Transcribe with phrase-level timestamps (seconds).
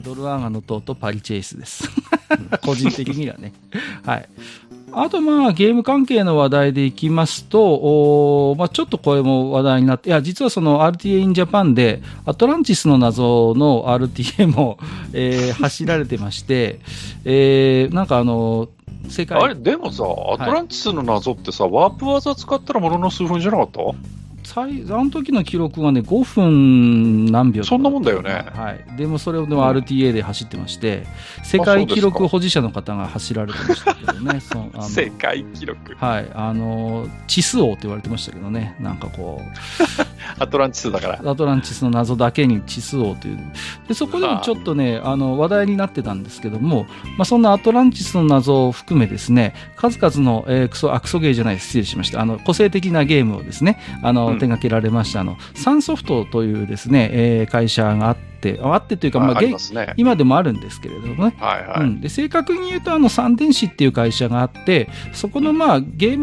[0.00, 1.88] ードルアーガの塔とパリチェイスです。
[2.64, 3.52] 個人的にはね。
[4.04, 4.28] はい。
[4.92, 14.78] あと、まあ、ゲーム関係の話題でいきますと、まあ、ちょっとこれも話題になって、いや、実はその RTA in Japan で、アトランティスの謎の RTA も、
[15.12, 16.80] えー走られてまして、
[17.24, 18.68] えーなんかあの、
[19.08, 23.80] 世界あれ、でもさ、アトランティスの謎ってさ、ワープ技使ったらものの数分じゃなかった？
[24.52, 28.96] 最あの時の記録がね、5分何秒そんなもんだよねはい。
[28.96, 31.06] でもそれをでも RTA で走ってまして、
[31.44, 34.40] 世界記録保持者の方が走られてましたけどね。
[34.40, 35.94] その世界記録。
[35.94, 36.30] はい。
[36.34, 38.74] あの、チス王って言われてましたけどね。
[38.80, 39.40] なんかこ
[40.38, 41.20] アトランティスだから。
[41.22, 43.38] う、アトランティスの謎だけにチス王という。
[43.88, 52.20] で、そこでもちょっとね、あの、話題になってたんですけども、まあ、そんなアトランティスの謎を含めですね、数々の、えークソ、あ、クソゲーじゃない、失礼しました。
[52.20, 58.29] あの、個性的なゲームをですね、あの、うん手掛けられました、あの、サンソフトというですね、えー会社があって、
[58.62, 59.94] あってというか、まあ、あね。
[59.96, 61.80] 今でもあるんですけれどもね、はいはい。
[61.82, 66.18] うん、で正確に言うとあの三電子っていう会社があってそこのまあゲー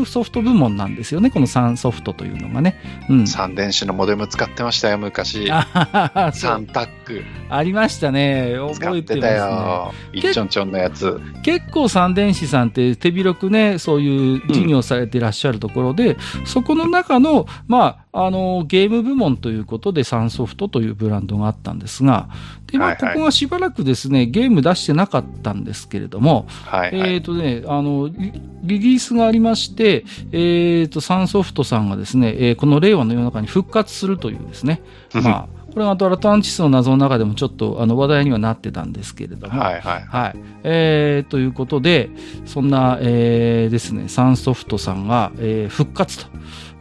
[0.00, 5.50] ムソフト部門なんですよねこのサンソフトというのがね、うん、三電子のモデム使ってましたよ、昔。
[5.50, 9.94] あはははそうサンタックありましたね使覚えってますねよ。
[10.12, 11.20] いっちょんちょんのやつ。
[11.42, 22.28] 結構三電子さんって手広くねそういう事業されていらっしゃるところで、そこの中のまああのゲーム部門ということでサンソフトというブランドがあったんですが
[22.66, 27.14] で、まあ、ここがしばらくですねゲーム出してなかったんですけれども、はいはい。
[27.14, 34.82] えっ、とね、あの、リリリースがありまして、えっ、と、サンソフトさんがですね、えーこの令和の世の中に復活するというですね、
[35.14, 40.02] まあ、これがアトランティスの謎の中でもちょっとあの話題にはなってたんですけれども、はいはい。
[40.02, 40.36] はい。
[40.64, 42.10] えーということで、
[42.44, 46.26] そんな、えーですね、サンソフトさんが、えー復活と。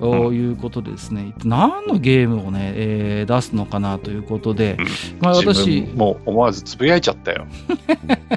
[0.01, 4.77] うんいうことでですね、何のゲームをね、えー出すのかなということで、
[5.19, 7.45] まあ自私、分も思わずつぶやいちゃったよ。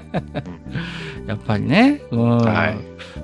[1.26, 2.76] やっぱりね、うんはい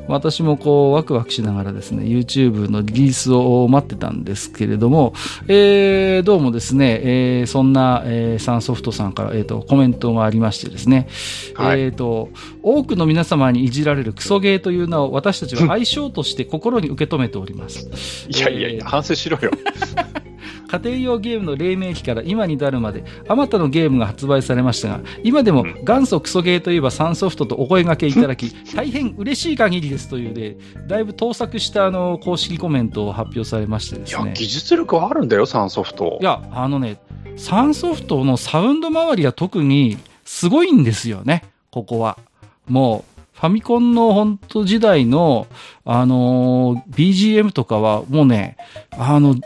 [0.09, 5.13] 私もこうワクワクしながらですね、YouTube のリリースを待ってたんですけれども、
[5.47, 11.09] えーどうもですね、えーそんな、えーサンソフトさんから、えー、とコメントがありましてですね、
[11.55, 12.31] はいえーと、
[12.63, 17.89] 多くの皆様にいじられるクソゲーという名を私たちは愛称として心に受け止めております。
[18.29, 19.51] いやいやいや、反省しろよ。
[20.71, 34.35] 家庭用ゲームの黎明期から今に至るまで、あまたのゲームが発売されましたが、今でもうん元祖クソゲーといえばサンソフトとお声掛けいただき、大変嬉しい限りですというで、だいぶ盗作したあの公式コメントを発表されましてでいや、すね。
[34.37, 36.25] 技術力はあるんだよ、サンソフトい。
[36.25, 36.99] や、あのね、
[37.37, 42.19] サンソフトのサウンド周りは特にすごいんですよね、ここは。
[42.67, 45.47] もう、ファミコンの本当時代の、
[45.85, 48.57] あのー BGM とかはもうね、
[48.91, 49.37] あの、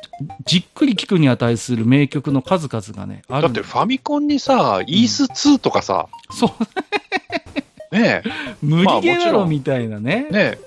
[0.47, 3.43] じっくり聴くに値する名曲の数々がね、ある。
[3.43, 6.55] だってファミコンにさ、イース2とかさ、そ
[7.93, 8.23] う、ね
[8.63, 9.41] 無理ゲーまあもちなろん。
[9.43, 10.27] のみたいなね。
[10.31, 10.59] え、ねえ、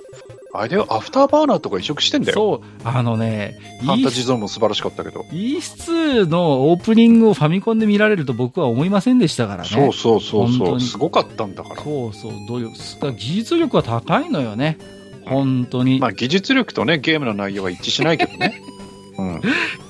[0.59, 2.35] あれだよ、アフターバーナーとか移植してんだよ。
[2.35, 5.25] そう、あのね、ファンタジーゾーンも素晴らしかったけど。
[5.31, 9.69] イース2のオープニングをファミコンで見られると僕は思いませんでしたからね。
[9.69, 11.83] そうそうそうそう、すごかったんだから。
[11.83, 12.73] そうそう、努力。
[12.77, 14.77] だから技術力は高いのよね。
[15.25, 15.99] 本当に。
[15.99, 18.61] まあ技術力とね、ゲームの内容は一致しないけどね。
[19.17, 19.41] うん。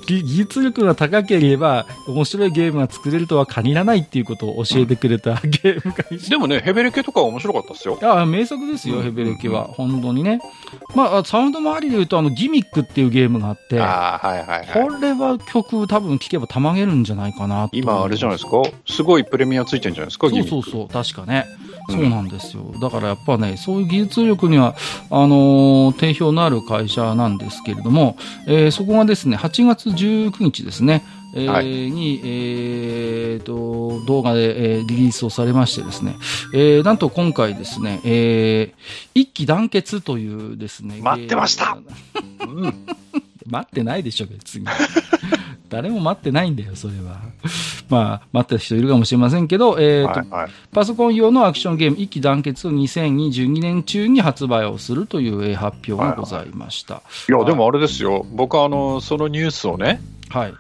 [0.05, 6.29] 技技術力が高ければ、面白いゲームが作れるとは限らないっていうことを教えてくれた、ゲーム会社。
[6.29, 7.97] でもね、ヘベレケとかは面白かったですよ。
[8.01, 9.65] いや、名作ですよ、うんヘベレケは。
[9.65, 10.41] 本当にね。
[10.95, 14.89] まあ、サウンド周りで言うと、あの、ギミックっていうゲームがあって、ああ、はいはいはい。
[14.89, 21.45] これは曲多分聴けばたまげるんじゃないかなと今あれじゃないですかすごいプレミアついてるんじゃないですかそうそうそう、確かね。
[21.87, 22.63] うんそうなんですよ。
[22.81, 24.75] だからやっぱね、そういう技術力には、
[25.11, 31.03] あのー定評のある会社なんですけれども、えーそこがですね、8月19日ですね、
[31.35, 36.15] えーはいに、えーと、動画で、えーリリースをされましてですね、
[36.53, 41.77] えーなんと今回ですね、えー一気団結というですね、待ってました
[42.41, 42.73] うん。
[43.47, 44.65] 待ってないでしょ、別に。
[45.69, 47.19] 誰も待ってないんだよ、それは。
[47.89, 50.49] まあ、待ってた人いるかもしれませんけど、えーとはいはい。
[50.71, 57.01] パソコン用のアクションゲームいっき団結を2022年中に発売をするというえー発表がございました。
[57.29, 58.25] いや、でもあれですよ。
[58.33, 60.53] 僕あの、そのニュースをね、はい。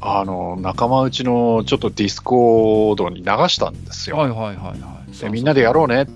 [0.00, 4.16] あの、仲間内のちょっとディスコードに流したんですよ。
[4.16, 5.18] はいはいはいはい。
[5.18, 6.06] でみんなでやろうねっ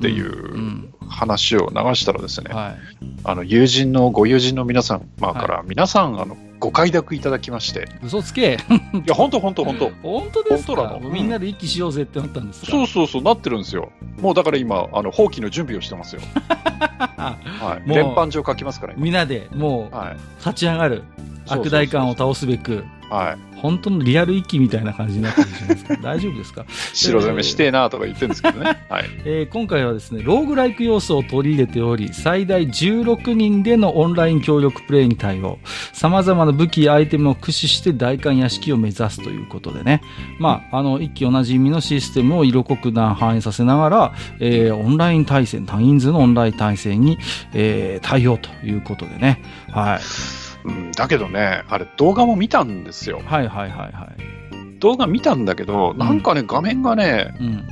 [0.00, 2.76] ていうんう話を流したらですね、はい。
[3.24, 8.58] あの、友人の、ご友人の皆さん、まあから、皆さん、あの、ご快諾いただきまして、嘘つけ。
[8.94, 10.98] いや、本当本当本当本当ですか？
[11.02, 12.70] みんなで一気しようぜってなったんですか？
[12.70, 13.90] そうそうそう、なってるんですよ。
[14.20, 16.22] もうだから今、あの、放棄の準備をしてますよ。
[16.98, 17.88] はい。
[17.88, 19.02] 連番上書きますから、今。
[19.04, 20.16] みんなでもうはい。
[20.38, 21.02] 立ち上がる。
[21.46, 22.84] 悪大官を倒すべく。
[23.10, 23.54] はい。
[23.56, 25.96] 本当のリアル息みたいな感じになってるじゃないですか。
[26.02, 26.64] 大丈夫ですか？
[26.92, 28.66] 白攻めしてえなとか言ってるんですけどね。
[28.90, 29.04] はい。
[29.24, 35.58] えー今回はですね、ローグライク要素を取り入れており、最大16人でのオンライン協力プレイに対応。
[35.92, 40.00] 様々な武器やアイテムを駆使して大観屋敷を目指すということでね。
[40.38, 47.18] まあ、あの、一機同じ意味のシステムを色濃くな反映させながら、えーオンライン対戦、多人数のオンライン対戦に、
[47.54, 49.40] えー対応ということでね。
[49.70, 50.43] はい。
[50.64, 53.20] うん、だけどね、あれ動画も見たんですよ。
[53.24, 54.78] はいはいはいはい。
[54.80, 57.64] 動画見たんだけど、なんかね、画面がね、うん。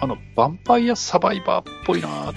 [0.00, 2.34] あの、ヴァンパイアサバイバーっぽいな ーっ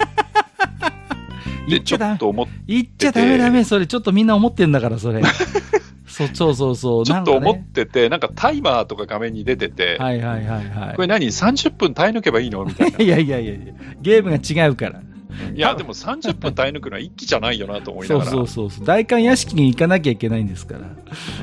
[1.68, 2.18] てちょ言っ。
[2.18, 3.86] と思っ言っちゃダメダメ、それ。
[3.86, 5.22] ちょっとみんな思ってんだから、それ。
[6.06, 7.04] そうそうそうそう。
[7.06, 10.94] ちょっと思ってて、なんかタイマーとか画面に出てて、はいはいはいはい。
[10.94, 12.64] これ何 ?30 分耐え抜けばいいの？
[12.66, 12.98] みたいな。
[13.02, 13.72] いやいやいやいや、
[14.02, 15.00] ゲームが違うから。
[15.54, 18.30] いや、でも30分耐え抜くのは一気じゃないよなと思いながら。
[18.30, 18.86] そうそうそうそう。
[18.86, 20.90] 大観屋敷に行かなきゃいけないんですから。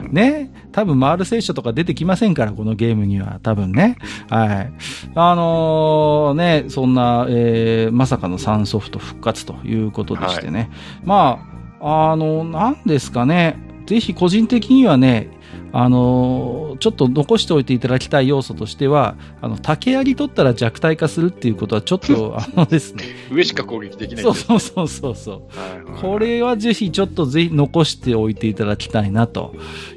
[0.09, 0.51] ね。
[0.71, 3.39] 多分、回る聖書とか出てきませんから、このゲームには。
[3.43, 3.97] 多分ね。
[4.29, 4.73] はい。
[5.15, 10.69] あのーね、そんな、えー、まさかの3ソフト復活ということでしてね。
[11.03, 11.39] ま
[11.81, 13.57] あ、あの、なんですかね。
[13.85, 15.31] ぜひ個人的にはね、
[15.71, 23.03] あのーちょっと残しておいていただきたい要素としては、あの、竹槍取ったら弱体化するっていうことはちょっと、 あのですね。
[23.29, 25.35] 上しか攻撃できないんそうそうそうそうそう。
[25.59, 29.53] はいはいこれはぜひちょっとぜひ残しておいていただきたいなと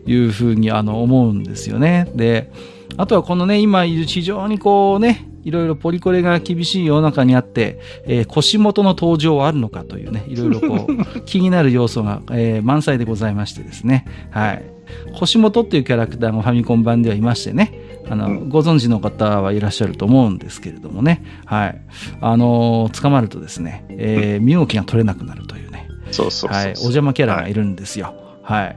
[0.06, 2.08] いうふうにあの思うんですよね。
[2.16, 2.50] で、
[2.96, 14.04] あとはこのね、今いる非常にこうね、いろいろポリコレが厳しい世の中にあって、えー腰元の登場はあるのかというね、いろいろこう 気になる要素が、えー満載でございましてですね。
[14.30, 14.64] はい。
[15.14, 17.72] 腰元っていうキャラクターもファミコン版ではいましてね、
[18.08, 18.48] あの、うん。
[18.48, 21.80] ご存知の方はいらっしゃると思うんですけれどもね、はい。
[22.20, 28.14] あのー捕まるとですね、えー身動きが取れなくなるというね、そうそうそうはい、お邪魔キャラがいるんですよ。
[28.42, 28.76] はい。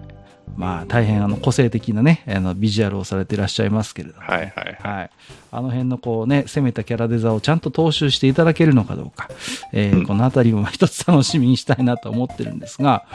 [0.57, 4.21] まあ、大変あの個性的なね、あのビジュアルをされていらっしゃいますけれども。
[4.21, 4.97] はいはいはい。
[4.97, 5.09] はい。
[5.51, 9.29] あの辺のこうね、攻めたキャラデザをちゃんと踏襲していただけるのかどうか、
[9.71, 13.05] えーうんこのあたりも一つ楽しみにしたいなと思ってるんですが、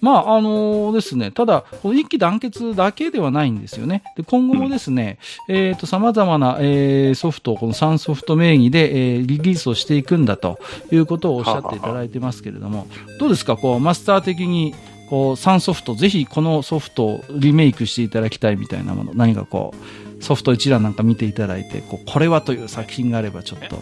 [0.00, 4.04] まあ、あのですね、ただ、この一気団結だけではないんですよね。
[4.16, 5.18] で、今後もですね、
[5.48, 10.60] えっ、と、様々な、えーソフトを、この3ソフト名義で、えーリリースをしていくんだと
[10.92, 12.86] いうことをおっしゃっていただいてますけれども、
[13.18, 14.74] どうですか、こう、マスター的に、
[15.08, 19.74] こう、3ソフト、ぜひこのソフトをリメイクしていただきたいみたいなもの、何かこ
[20.20, 23.78] う、ソフト一覧なんか見ていただいて、こう、これはという作品があればちょっと。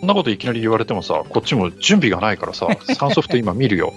[0.00, 3.92] そんなこといきなり言われてもさ、こっちも準備がないからさ、3ソフト今見るよ。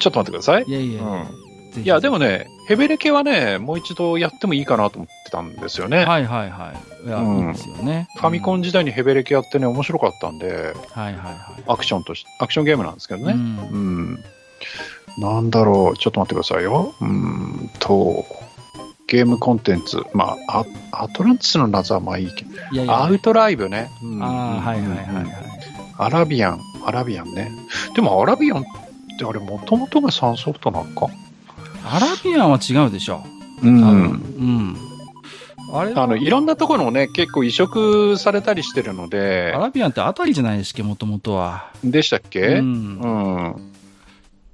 [0.00, 0.64] ちょっと待ってください。
[0.66, 6.04] いやいやうんいや、でもね、ヘベレケはね、もう一度やってもいいかなと思ってたんですよね。
[6.04, 6.72] はいはいは
[7.04, 7.06] い。
[7.06, 8.08] いや、うんいいですよね。
[8.16, 13.24] ファミコンうん時代にヘベレケやってね、面白かったんで、はいはいはアクションとして、アクションゲームなんですけどい。
[13.24, 13.34] ね。
[13.34, 13.76] うんう
[14.14, 14.24] ん。
[15.18, 16.94] なんだろう、ちょっと待ってくださいよ。
[17.00, 18.24] うーんと、
[19.06, 23.02] ゲームコンテンツ、まあ、アアトランティスの謎はまあいいけど、いやいや。
[23.02, 23.90] アウトライブね。
[24.02, 25.26] うんああ、はいはいはいはい。
[25.98, 27.50] アラビアン、アラビアンね。
[27.94, 28.62] でもアラビアンっ
[29.18, 31.08] てあれ、もともとが3ソフトなのか？
[31.84, 33.24] アラビアンは違うでしょ。
[33.62, 33.76] う多分。
[34.38, 34.76] うん。
[35.72, 41.70] あれあの、いろんなところをね、結構移植されたりしてるのでア、ラビアンってあたりじゃないですっけ、もともとは。
[41.84, 42.40] でしたっけ？
[42.40, 42.58] う。
[42.58, 43.69] うんん。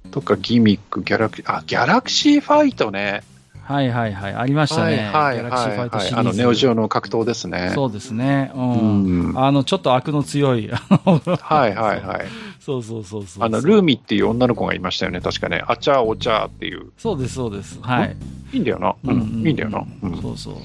[0.07, 3.23] とか、ギミック、ギャラクあ、ギャラクシーファイトね。
[3.67, 4.33] はいはいはい。
[4.33, 5.09] ありましたね。
[5.11, 6.13] はいはい。
[6.13, 7.71] あの、ネオジオの格闘ですね。
[7.75, 8.49] そうですね。
[8.55, 8.57] う。
[8.57, 9.37] うんん。
[9.37, 10.69] あの、ちょっと悪の強い。
[10.71, 12.27] はいはいはい。
[12.61, 13.43] そうそうそうそう。
[13.43, 15.61] あの、ルーミっていう女の子がいましたよね、確かね。
[15.67, 16.91] あちゃーおちゃーっていう。
[16.97, 17.77] そうですそうです。
[17.81, 18.15] はい。
[18.53, 18.95] いいんだよな。
[19.03, 19.43] うん。
[19.45, 19.83] いいんだよな。
[20.01, 20.21] うん。
[20.21, 20.55] そうそう。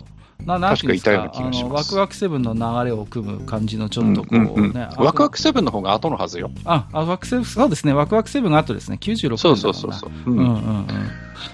[0.47, 4.89] ななんていうんです確かいたような気がしますあのワクワクセブンの流れを組む感じのちょっとこう、うんうんうんね。
[4.97, 6.51] ワクワクセブンの方が後のはずよ。
[6.65, 7.93] あ、あワクセブン、そうですね。
[7.93, 8.99] ワクワクセブンが後ですね。
[9.01, 10.11] 96年そうそうそうそう。
[10.31, 10.87] ううんうんうん。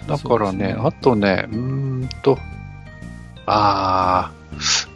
[0.07, 1.59] だからね、あとね、うー
[2.05, 2.39] んと、
[3.47, 4.31] あ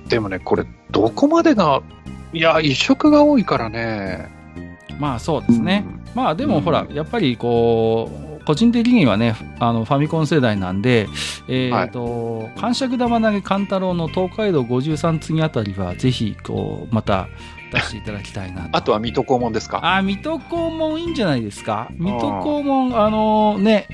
[0.06, 1.82] ー、でもね、これ、どこまでが、
[2.32, 4.30] いや、移植が多いからね。
[4.98, 5.84] まあそうですね。
[6.14, 11.08] まあでもほら、やっぱりこう、個人的にはね、あのファミコン世代なんで、
[11.48, 17.28] えっ、と、感触玉投げ勘太郎の東海道53次あたりは、ぜひ、こう、また
[17.72, 18.76] 出していただきたいなと。
[18.76, 19.80] あとは水戸黄門ですか？
[19.82, 20.44] あ、水戸黄
[20.76, 21.88] 門いいんじゃないですか？
[21.92, 22.20] 水戸
[22.60, 23.86] 黄門、あのね、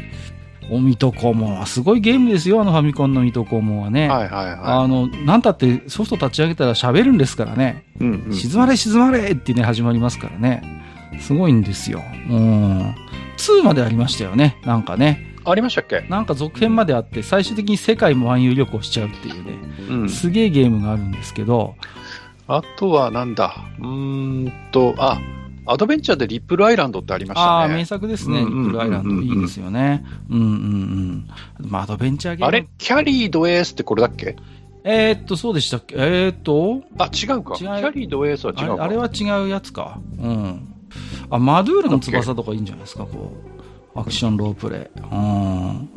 [0.70, 4.08] お水戸黄門はすごいゲームですよ、あのファミコンの水戸黄門はね。
[4.08, 7.84] はいはいはあの、なんたってソフト立ち上げたら喋るんですからね。
[8.00, 8.04] い。
[8.04, 10.62] うんうん静まれ静まれってね、始まりますからね。
[11.20, 12.02] すごいんですよ。
[12.30, 12.94] うん。
[13.38, 14.58] 2までありましたよね。
[14.64, 15.34] なんかね。
[15.44, 16.02] ありましたっけ？
[16.10, 19.58] なんか続編まであって、最終的に世界も万有旅行しちゃうっていうね。
[19.88, 20.08] うん。
[20.10, 21.74] すげえゲームがあるんですけど、
[22.46, 23.54] あとはなんだ？
[23.78, 25.18] うーんと、あ、
[25.64, 27.84] アドベンチャーでリップルアイランドってありましああ、たね名。
[27.86, 28.40] 作ですね。
[28.40, 29.22] リップルアイランド。
[29.22, 30.04] いいですよね。
[30.28, 30.46] うんうん
[31.60, 31.70] うん。
[31.70, 32.48] まあ、アドベンチャーゲーム。
[32.48, 34.36] あれキャリードエースってこれだっけ？
[34.84, 35.94] えーっと、そうでしたっけ？
[35.98, 37.54] えーっと、あ、違うか。
[37.54, 40.00] 違うキャリードエースは違うあれは違うやつか。
[40.18, 40.74] うん。
[41.30, 43.32] あ、マドゥールの翼とかいいんじゃないですか、こ
[43.94, 43.98] う。
[43.98, 45.00] アクションロープレイ。
[45.00, 45.88] うん。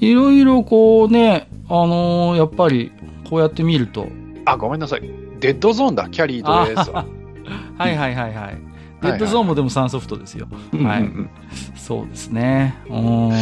[0.00, 2.92] いろいろこうね、あのーやっぱり、
[3.28, 4.06] こうやって見ると。
[4.44, 5.02] あ、ごめんなさい。
[5.40, 7.04] デッドゾーンだ、キャリードエースは。
[7.78, 8.58] はいはいはいはい。
[9.02, 10.48] デッドゾーンもでも3ソフトですよ。
[10.72, 11.10] はい
[11.76, 12.74] そうですね。
[12.90, 13.32] うん。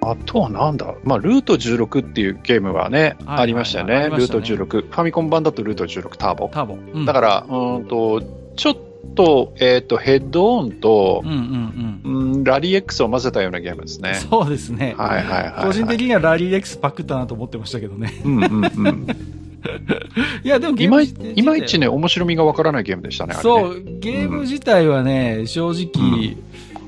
[0.00, 4.08] あとはなんだ、まあ、ルート16っていうゲームはね、はいありましたよね。
[4.08, 4.66] ルートしたね16。
[4.66, 6.48] ファミコン版だとルート16ターボ。
[6.48, 6.74] ターボ。
[6.94, 8.22] うんだから、うーんと、
[8.56, 8.76] ちょっ
[9.14, 14.04] と、えっ、と、ヘッドオンとうん、うんうん、ラリー X を混ぜたようなゲームですうん。
[14.04, 14.14] ね。
[14.14, 14.94] そうですね。
[14.96, 15.66] はいはいはい、はい。
[15.66, 18.12] 個人的にはラリー X パクったなと思ってましたけどね。
[18.24, 19.06] うんうんうん。
[20.44, 23.34] いや、でもゲいまいームいまいちね、面白みがわからないゲームでしたね。
[23.34, 26.36] そう、ゲーム自体はね、正直、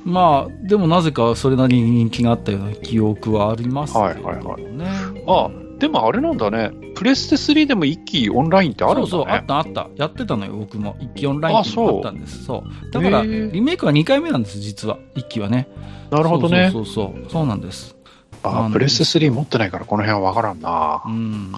[0.04, 4.22] まあ、でもなぜかそれなりに人気があったような記憶はありますけどね。
[4.22, 6.72] はいはいあ、でもあれなんだね。
[6.94, 9.10] プレステ3でも一機オンラインってあるんだね。
[9.10, 9.88] そうそう、あったあった。
[9.96, 10.96] やってたのよ、僕も。
[11.00, 12.44] 一期オンラインってあったんです。
[12.44, 12.90] そう。
[12.90, 14.98] だから、リメイクは2回目なんです、実は。
[15.14, 15.68] 一期はね。
[16.10, 16.70] なるほどね。
[16.72, 17.30] そうそうそうそう。
[17.30, 17.96] そうなんです。
[18.42, 21.10] あ、プレステ3持ってないからこの辺はわからんなう。
[21.10, 21.52] ん。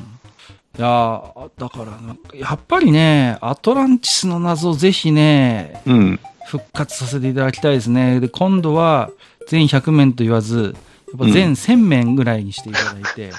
[0.78, 6.20] いやーだからやっぱりね、アトランティスの謎をぜひね、うん。
[6.46, 8.20] 復活させていただきたいですね。
[8.20, 9.10] で、今度は
[9.48, 10.74] 全100面と言わず、
[11.12, 13.30] やっぱ全1000面ぐらいにしていただいて、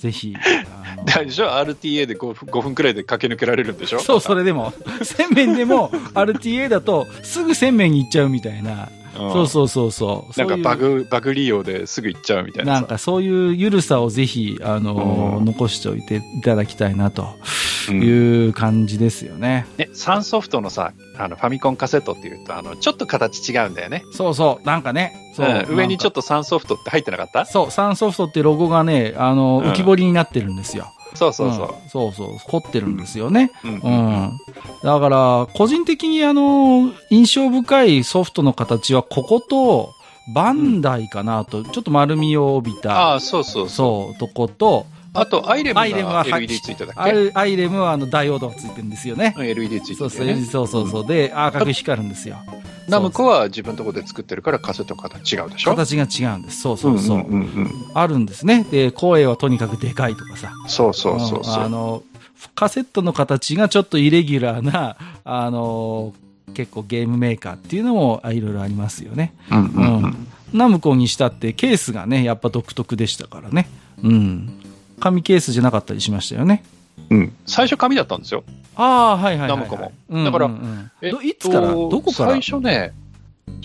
[0.00, 4.00] ぜひ、あのでしょ ?RTA で 5, 5分くらいで駆け抜けられるんでしょ？
[4.00, 4.72] そう、それでも、
[5.04, 8.88] 1000面でも RTA だとすぐ1000面に行っちゃうみたいな。
[9.18, 10.38] うんそうそうそうそう。
[10.38, 12.80] なんかバグ、バグ利用ですぐ行っちゃうみたいなさ。
[12.80, 17.26] なんかそういうゆるさをぜひ、あのうん残しておいていただきたいなと
[17.88, 19.66] うんいう感じですよね。
[19.78, 24.04] ね、サンソフトのさ、あのファミコンカセットっていうと、あの、ちょっと形違うんだよね。
[24.12, 26.20] そうそう、なんかね、そう、うん上にちょっと。
[26.20, 27.46] とサンソフトって入ってなかった？
[27.46, 30.86] そう、サンソフトってロゴがね、あの、うん浮き彫りになってるんですよ。
[31.14, 31.86] そうそうそう。
[31.86, 33.50] んそうそう、凝ってるんですよね。
[33.64, 34.38] うんうん。
[34.82, 39.92] だから、個人的にあの、印象深いソフトの形は、ここと、
[40.34, 44.14] バンダイかなと、ちょっと丸みを帯びあた、あ、そうそうそう。
[44.14, 47.26] そう、とこと、あと、アイレムが LED ついてたけ？
[47.26, 49.34] イアイレムはあの、ダイオードがついてるんですよね。
[49.36, 50.36] うん ?LED ついてそうそう。
[50.44, 51.06] そうそうそう。
[51.06, 52.36] で、赤く光るんですよ。
[52.88, 55.70] ナムコは自分のところで作ってるからカセット形違うでしょ？
[55.74, 56.60] 形が違うんです。
[56.60, 57.26] そうそうそう。
[57.94, 58.64] あるんですね。
[58.70, 60.52] で、声はとにかくでかいとかさ。
[60.68, 61.62] そうそうそうそう。
[61.62, 62.02] んあの、
[62.54, 66.14] カセットの形がちょっとイレギュラーな、あの、
[66.54, 69.34] 結構ゲームメーカーっていうのもあいろいろありますよね。
[69.50, 73.68] うんうんうんナムコにしたってケースがね、やっぱ独特でしたからね。
[74.02, 74.59] うん。
[75.00, 76.62] 紙ケースじゃなかったりしましたよね。
[77.10, 77.32] うん。
[77.46, 78.44] 最初紙だったんですよ。
[78.76, 79.58] ああ、はいはいはい、はい。
[79.58, 81.68] ナムコもうんだからうんうんえっとどいつから？
[81.68, 82.30] どこから？
[82.32, 82.92] 最初ね、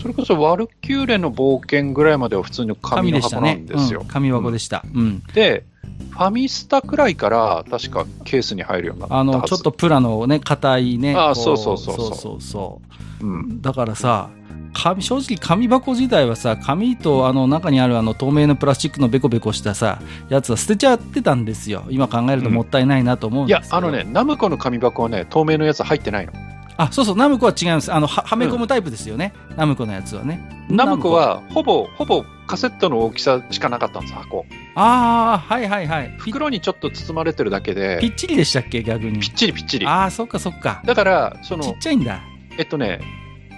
[0.00, 3.54] それこそワルキューレの冒険ぐらいまでは普通の紙の箱な。
[3.54, 4.06] んですようん。
[4.08, 4.84] 紙箱でした。
[4.92, 5.22] うん。
[5.34, 5.64] で、
[6.10, 11.14] ファミスタくらいから確かケースに入るようになったはずあの、ちょっとプラのね、硬いね。
[11.14, 12.80] こあーそうそうそうそうそうそうそ
[13.22, 13.62] ううん。
[13.62, 14.30] だからさ、
[14.76, 21.84] 紙正直紙箱自体はさ、紙とあの中にあるあの透明のプラスチックのベコベコしたさ、やつは捨てちゃってたんですよ。
[21.88, 23.70] 今考えるともったいないなと思うんいですけ、ど。
[23.70, 26.32] やあのね、ナムコの紙箱はね、透明のやつ入ってないの。
[26.76, 27.92] あ、そうそう、ナムコは違います。
[27.92, 29.32] あの、ははめ込むタイプですよね。
[29.56, 30.66] ナムコのやつはね。
[30.68, 34.44] ナムコはほぼ、ほぼカセットの大きさしかなかったんです、箱。
[34.74, 36.14] ああ、はいはいはい。
[36.22, 39.28] ピ袋にちょっと包まれてるだけで、ぴっちりでしたっけ、逆にぴ。
[39.28, 39.86] っちりぴっちり。
[39.86, 40.82] ああ、そっかそっか。
[40.84, 42.20] だから、そのちっ、ちゃいんだ。
[42.58, 43.00] えっとね、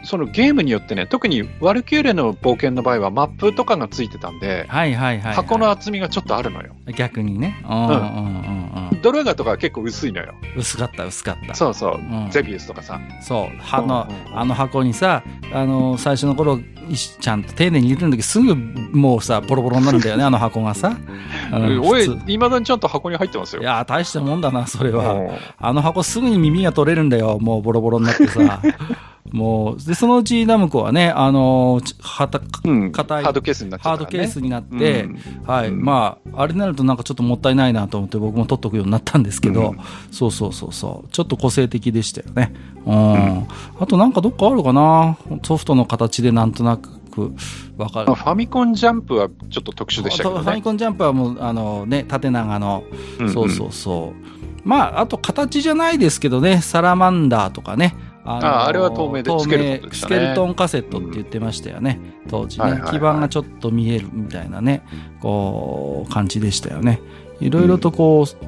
[0.08, 5.34] そのゲームによってね、特にワルキューレの冒険の場合はマップとかがついてたんで、はいはいはい、はい。
[5.34, 6.74] 箱の厚みがちょっとあるのよ。
[6.96, 7.62] 逆にね。
[7.68, 9.02] うんうんうんうん。
[9.02, 10.34] ドラガとかは結構薄いのよ。
[10.56, 11.54] 薄かった薄かった。
[11.54, 12.98] そうそう、うんゼビウスとかさ。
[13.20, 15.22] そう、あの、うんうんうんあの箱にさ、
[15.52, 16.58] あの、最初の頃、
[17.20, 20.96] ちゃんと丁寧に入れてるんだけど、すぐもうさ、ボロボロになるんだよね、 あの箱がさ。
[21.52, 23.62] うんおいいまだにちゃんと箱に入ってますよ。
[23.62, 25.12] いやー、大したもんだな、それは。
[25.12, 28.62] うんあの箱すぐに耳が取れるんだよ、もうボロボロになってさ。
[29.32, 34.06] もう、で、そのうちナムコはね、あの、ちはた、うん、硬いハードケースになっちゃハード。
[34.06, 39.78] ケースになって、うんはい、うんまあ、あれになるとなんかちょっともったいないなと思って僕も取っとくようになったんですけど、うん
[40.10, 42.52] そうそうそうそう、ちょっと個性的でしたよね。
[42.86, 43.46] うん。
[43.78, 45.18] あとなんかどっかあるかな？
[45.44, 47.32] ソフトの形でなんとなく
[47.76, 48.14] わかるまあ。
[48.16, 50.42] ファミコンジャンプはちょっと特殊でしたけどね。
[50.42, 52.84] ファミコンジャンプはもう、あのね、縦長の、
[53.20, 54.68] んんそうそうそう。
[54.68, 57.94] まあ、あと形じゃないですけどね、サラマンダーとかね。
[58.28, 60.16] あああれは透明でスケルトンでしたね。
[60.16, 62.90] スケルトンカセットって言ってましたよね、当時ね、はいはいはい。
[62.92, 64.82] 基板がちょっと見えるみたいなね、
[65.20, 67.00] こう、感じでしたよね。
[67.40, 68.46] いろいろとこう、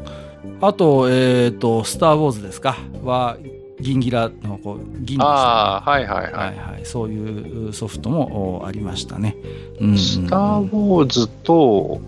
[0.60, 3.38] あと、えっ、と、スター・ウォーズですか、は、
[3.80, 6.32] 銀ギラのこう銀のああ、はいはいはい。
[6.32, 9.36] はいはい、そういうソフトもおありましたね。
[9.80, 9.98] うん。
[9.98, 12.00] スター・ウォーズと、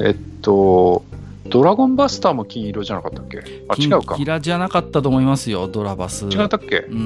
[0.00, 1.04] えっと、
[1.50, 3.38] ドラゴンバスターも金色じゃなかったっけ？
[3.68, 4.24] あ、違うかキ。
[4.24, 6.26] ラじゃなかったと思いますよ、ドラバス。
[6.26, 6.78] 違ったっけ？
[6.88, 6.98] う、うん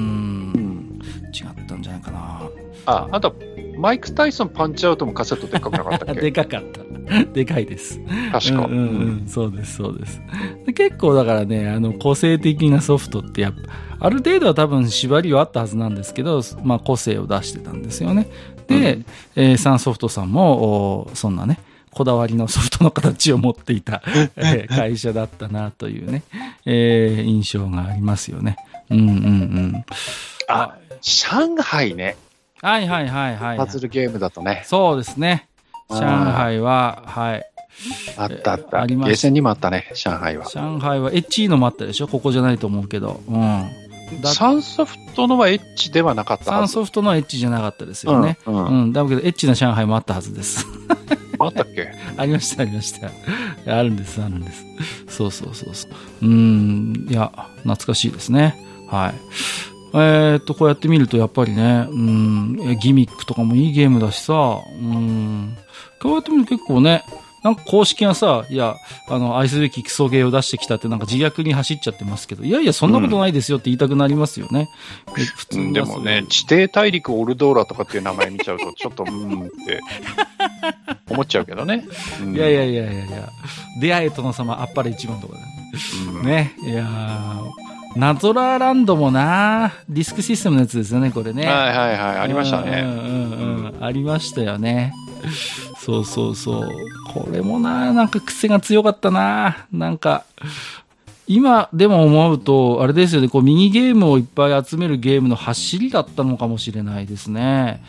[0.51, 0.99] ん。
[1.33, 2.41] 違ったんじゃないかな。
[2.85, 3.35] あ、あと、
[3.77, 6.83] マイク・タイソンパンチアウトもカセットでっかくなかったっ でけかかった。
[7.33, 7.99] でかいです。
[8.31, 8.65] 確か。
[8.65, 10.21] うんうんうん、そうです、そうです。
[10.65, 13.59] で結構だからね、あの、個性的なソフトってやっぱ、
[13.99, 18.27] ある程度は多分縛りはあったはずなんですけど、まあ個性を出してたんですよね。
[18.67, 21.59] で、うんえーサンソフトさんも、おそんなね、
[21.93, 24.01] こだわりのソフトの形を持っていた、
[24.35, 26.23] えー会社だったなというね、
[26.65, 28.57] えー印象がありますよね。
[28.89, 29.09] うんうんう
[29.77, 29.85] ん。
[30.47, 32.15] あ、上海ね。
[32.61, 34.63] はいはいはいはい、パズルゲームだとね。
[34.65, 35.47] そうですね。
[35.89, 37.43] 上海は、はい。
[38.17, 38.81] あったあった。
[38.81, 40.45] ありましたゲーセンにもあったね、上海は。
[40.45, 42.07] 上海はエッチーのもあったでしょ？
[42.07, 43.21] ここじゃないと思うけど。
[43.27, 43.69] うん。
[44.21, 46.45] だサンソフトのはエッジではなかった。
[46.45, 48.37] サンソフトのエッチじゃなかったですよね。
[48.45, 48.55] うん。
[48.55, 48.93] ううんん。
[48.93, 50.65] だけど、エッチな上海もあったはずです。
[51.39, 51.91] あったっけ？
[52.17, 53.09] ありました、ありました。
[53.77, 54.63] あるんです、あるんです。
[55.07, 55.91] そうそうそうそう。
[56.25, 57.07] うん。
[57.09, 57.31] いや、
[57.63, 58.55] 懐かしいですね。
[58.89, 59.13] はい。
[59.95, 65.55] えーっと、こうやって見ると、やっぱりね、うん、えギミックとかもいいゲームだしさ、うん。
[66.01, 67.03] こうやって見ると結構ね、
[67.43, 68.77] なんか公式がさ、いや、
[69.09, 74.69] あの、愛すべきクソゲーを出してきたってなんか自虐に走っちゃってますけど、いやいや、そんなことないですよって言いたくなりますよね。
[75.17, 79.79] え普通うんでもね、地底大陸オルドーラとかっていう名前見ちゃうと、 ちょっと、うーんって
[81.09, 81.85] 思っちゃうけどね。
[82.21, 83.29] うんいやいやいやいやいや、
[83.81, 85.41] 出会え殿様あっぱれ一番とかね。
[86.07, 86.53] うんね。
[86.63, 87.63] いやー
[87.95, 91.45] ナゾラーランドもなディスクシステムのやつですよね、これね。
[91.45, 92.81] はいはいはい、ありましたね。
[92.83, 93.83] うんうんうんうん。
[93.83, 94.93] ありましたよね。
[95.79, 96.69] そうそうそう。
[97.13, 100.25] これもななんか癖が強かったななんか、
[101.27, 107.83] 今でも思うと、あれですよね、こうミニゲームをいっぱい集めるゲームの走りだったのかもしれないですね。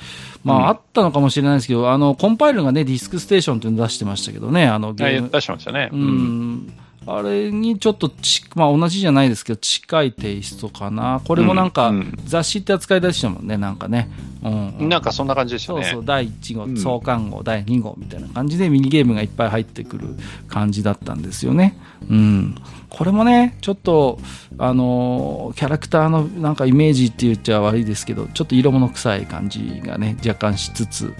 [0.45, 5.23] まあ、うんあったのかもしれないですけど、あの、コンパイルがね、ディスクステーションっていうの出してましたけどね、あのゲーム。
[5.23, 5.89] はい出しましたね。
[5.93, 5.97] う。
[5.97, 6.73] ん。
[7.07, 11.21] あれにちょっとち、まあ同じじゃないですけど、近いテイストかな。
[11.27, 14.11] これもなんか、うん雑誌って扱い出したもんね、なんかね。
[14.45, 15.85] うん、うんなんかそんな感じでしたね。
[15.85, 20.17] そうそう、第1号、うん創刊号、第2号みたいな感じでミニゲームがいっぱい入ってくる
[20.49, 21.77] 感じだったんですよね。
[22.09, 22.55] うん。
[22.97, 24.21] これもね、ちょっと、
[24.57, 31.13] あのーキャラクターのなんかイメージって言っちゃ悪いですけど、ちょっと色物臭い感じがね、若干しつつ、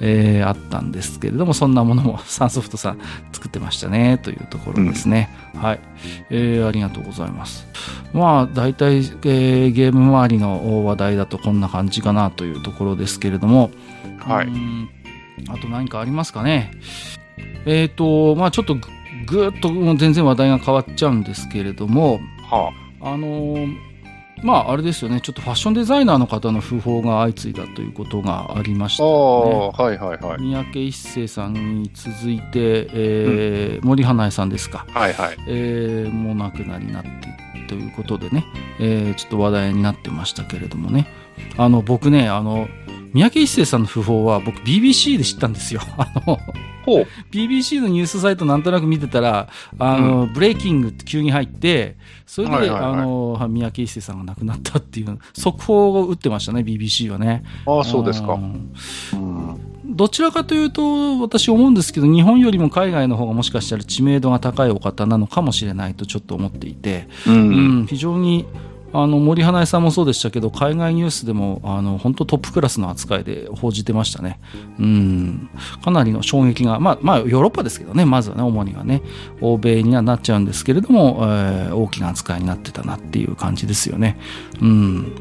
[0.00, 2.98] えーあったんですけれども、そんなものも サンソフトさん
[3.30, 5.30] 作ってましたね、というところですね。
[5.54, 5.80] はい。
[6.30, 7.64] えーありがとうございます。
[8.12, 13.70] まあ、大体、えーゲーム周りの話題だとこんな感じかなというところですけれども、
[14.18, 14.46] はい。
[14.46, 14.88] うん
[15.48, 16.72] あと何かありますかね。
[17.66, 18.76] えっ、と、まあちょっと
[19.30, 23.90] ぐっともう全然話題が変わっちゃうんですけれども、はあのー
[24.42, 29.04] まああれですよね、ちょっとファッションデザイナーの方の訃報が相次いだということがありましあ。
[29.04, 30.40] あた、あ、はいはいはい。
[30.40, 35.36] 三宅一生さんに続いて、えー森花江さんですか、はいはい。
[35.46, 37.10] えーもう亡くなりになって
[37.68, 38.46] ということでね、
[38.80, 41.06] えーちょっと話題になってましたけれどもね、
[41.58, 42.66] あの僕ね、あの
[43.12, 45.82] 三宅一生さんの訃報は僕 BBC で知ったんですよ。
[45.98, 46.38] あの。
[47.30, 57.44] BBC のニュースサイトなんとなく見てたら、あの、ブレイキングって急に入って、それで、はいはいはいあの、三宅一生さんが亡くなったっていう、速報を打ってましたね、BBC はね。
[57.66, 58.34] ああ、そうですか。
[58.34, 58.72] ん
[59.12, 59.70] うん。
[59.84, 67.32] どちらかというと、私思うんですけど、日本よりも海外の方がもしかしたら知名度が高いお方なのかもしれないとちょっと思っていて、う。
[67.32, 68.46] うんん、非常に、
[68.92, 74.40] あの、森花江さんもそうでしたけど、海外ニュースでも、あの、本当トップクラスの扱いで報じてましたね。
[74.78, 75.50] うん。
[75.84, 79.02] かなりの衝撃が、まあ、まあ、ヨーロッパですけどね、まずはね、主にはね、
[79.40, 84.18] 欧米にはなっちゃうんですけれども、えー大きな扱いになってたなっていう感じですよね。
[84.60, 85.12] うん。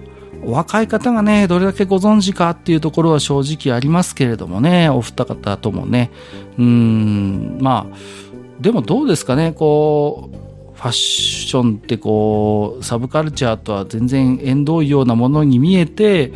[0.44, 6.12] お若い方がね、どれだけご存知かっていうところは正直ありますけれどもね、お二方ともね。
[6.58, 7.96] うん、まあ、
[8.62, 10.49] でもどうですかね、こう、
[10.80, 16.32] ファッションってこう、サブカルチャーとは全然縁遠いようなものに見えて、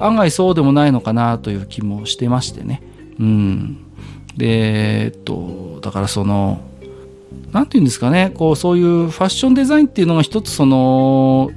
[0.00, 2.82] 案外そうでもないのかなという気もしてましてね。
[3.20, 3.76] うん。
[4.36, 6.60] で、えっと、だからその、
[7.52, 11.52] なんていうんですかね、こう、そういうファッションデザインっていうのが一つその、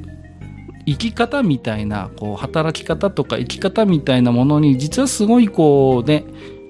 [0.86, 6.24] 生き方みたいな、こう、働き方とか生き方みたいなものに、実はすごいこうね、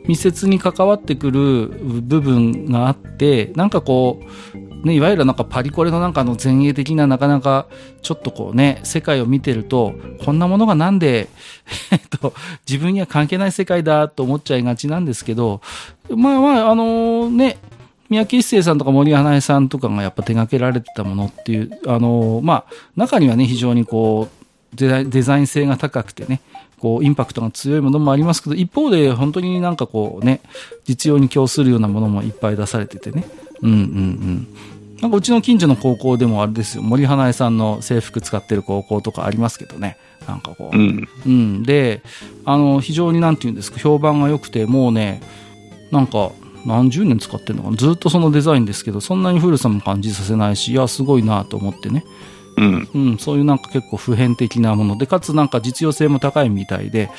[0.07, 4.21] 密接に関わってくる部分があって、なんかこ
[4.55, 7.67] う、ね、いわゆるなんかパリコレのなんかの前衛的ななかなか
[8.01, 11.29] ちょっとこうね、世界を見てると、こんなものがなんで、
[11.91, 12.33] えっと、
[12.67, 15.61] 自分には関係ない世界だと思っちゃいがちなんですけど、
[16.09, 17.57] まあまあ、あのね、
[18.09, 26.41] 三宅一生さんとか森花江さんとかがやっぱ手掛けられてたものっていう、あの、まあ、中にはね、非常にこう、デザイン性が高くてね、
[26.79, 30.41] こう、インパクトが強いものもありますけど、一方で本当になんかこうね、
[30.85, 33.25] 実用に供するようなものもいっぱい出されててね。
[33.61, 34.47] うんうんうん。
[35.01, 39.97] なんかうちの近所の高校でもあれですよ、森花江さんの制服使ってる高校とかありますけどね。
[40.27, 40.75] なんかこう。
[40.75, 41.07] うん。
[41.25, 42.01] うん、で、
[42.45, 45.21] あの、非常になんて言うんですか、評判が良くて、もうね、
[45.91, 46.31] なんか、
[46.65, 52.03] 何十年使ってるのかなずっとそのデザインですけど、そんなに古さも感じさせないし、いや、すごいなと思ってね。
[52.57, 52.89] うん。
[52.93, 57.09] うん、そういうなんか結構普遍的なもので、かつなんか実用性も高いみたいで、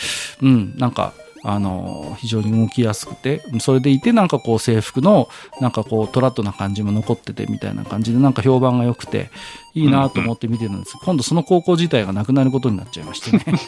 [0.43, 5.29] うん、なんか、あの非常に動きやすくて、それでいてなんかこう制服の
[5.61, 9.31] なんかこうトラットな感じも残っててみたいな感じでなんか評判が良くて
[9.75, 13.45] いいなと思って見てるんです、今度その高校自体がなくなることになっちゃいましてね。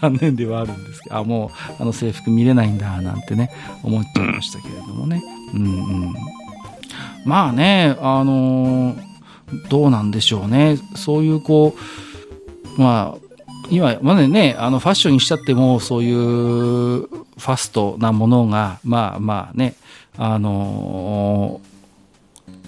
[0.00, 3.50] 残念ではあるんですけど、あ、もうあの制服見れないんだなんてね、
[3.82, 5.22] 思っちゃいましたけれどもね。
[5.54, 5.66] うんう
[6.10, 6.14] ん。
[7.24, 9.10] まあね、あのー
[9.68, 10.78] どうなんでしょうね。
[10.94, 11.74] そういうこ
[12.78, 13.29] う、まあ、
[13.70, 19.74] 今までね、あのファッションにしちゃっても、そういうファストなものが、まあまあね、
[20.16, 21.70] あのー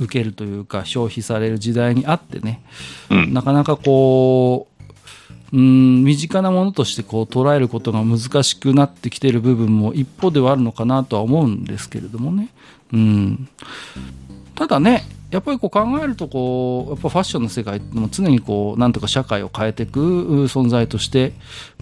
[0.01, 2.63] 受けるというか消費される時代にあってね、
[3.11, 3.33] うん。
[3.33, 4.69] なかなかこ
[5.53, 12.49] う、うん、身近なものとしてこう捉えることが難しくなってきている部分も一方ではあるのかなとは思うんですけれどもね。
[12.93, 13.49] うん。
[14.55, 21.33] ただね、やっぱりこう考えるとこう、やっぱファッションの世界ってのも常にこう、なんとか社会を変えていく存在として、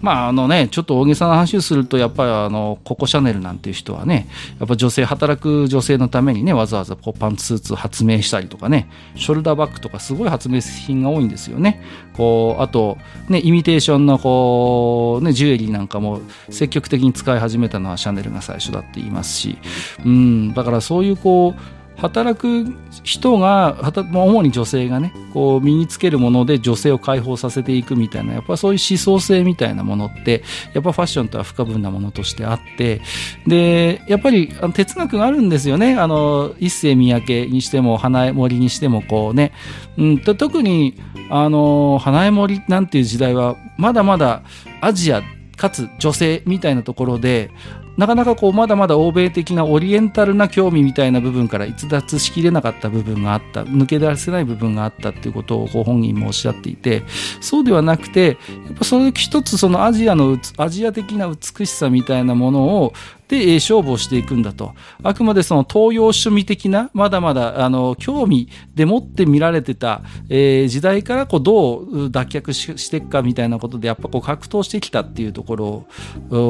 [0.01, 11.81] まああのね、ちょっと大げさな話をすると、やっぱりあの、ココシャネルなんていう人はね、やっぱ女性、働く女性のためにね、わざわざこうパンツスーツ発明したりとかね、ショルダーバッグとかすごい発明品が多いんですよね。
[12.15, 19.57] こう、あと、ね、イミテーションのこう、ね、ジュエリーなんかも積極的に使い始めたのはシャネルが最初だって言いますし、
[20.05, 22.65] うん、だからそういうこう、働く
[23.03, 23.77] 人が、
[24.13, 33.01] 主に女性がね、こう身につけるもので女性を解放させていくみたいな、やっぱそういう思想性みたいなものって、やっぱファッションとは不可分なものとしてあって、
[33.45, 35.95] で、やっぱり哲学があるんですよね。
[35.95, 39.51] あの、一世三宅にしても、花江森にしても、こうね、
[39.97, 40.95] うん、と特に、
[41.29, 44.41] あの、花江森なんていう時代は、まだまだ
[44.81, 45.21] アジア、
[45.55, 47.51] かつ女性みたいなところで、
[47.97, 57.03] なかなかこうまだまだ欧米的なオリエンタルな興味みたいな部分から逸脱しきれなかった部分があった、抜け出せない部分があったっていうことをご本人もおっしゃっていて、
[57.41, 62.93] そうではなくて、やっぱそれ一つそのアジアの、アジア的な美しさみたいなものを、
[63.31, 64.73] で、え勝負をしていくんだと。
[65.03, 75.87] あくまでその東洋趣味的な、まだまだ、あの、興味でもって見られてた、えー時代からこうどう脱却ししていくかみたいなことで、やっぱこう格闘してきたっていうところを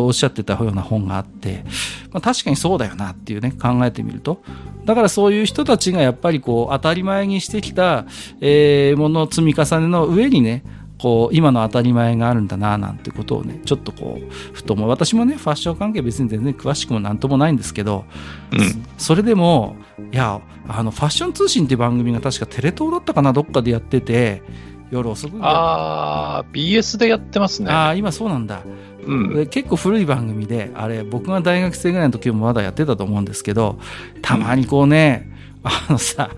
[0.08, 1.64] おっしゃってたような本があって、
[2.12, 4.42] まあ、確かにそうだよなっていうね、考えてみると。
[4.86, 8.06] だからそういう人たちがやっぱりこう当たり前にしてきた、
[8.40, 10.64] えーものの積み重ねの上にね、
[11.02, 18.06] こう今の当たり前があるんだななんてことをねちょっとこうふと思う私もねファッション関係別に全然詳しくもなんともないんですけど、
[18.52, 18.86] うん。
[19.00, 19.76] それでも
[20.12, 24.44] いやあのファッション通信っていう番組が確かテレ東だったかなどっかでやってて
[24.92, 27.72] 夜遅くにあー、BS でやってますね。
[27.72, 28.62] ああ今そうなんだ
[29.08, 29.34] うん。
[29.34, 33.80] で結構古い番組であれ僕が大学生ぐらいの時もまだやってたと思うんですけど
[34.22, 35.32] たまにこうね、
[35.64, 36.30] あのさ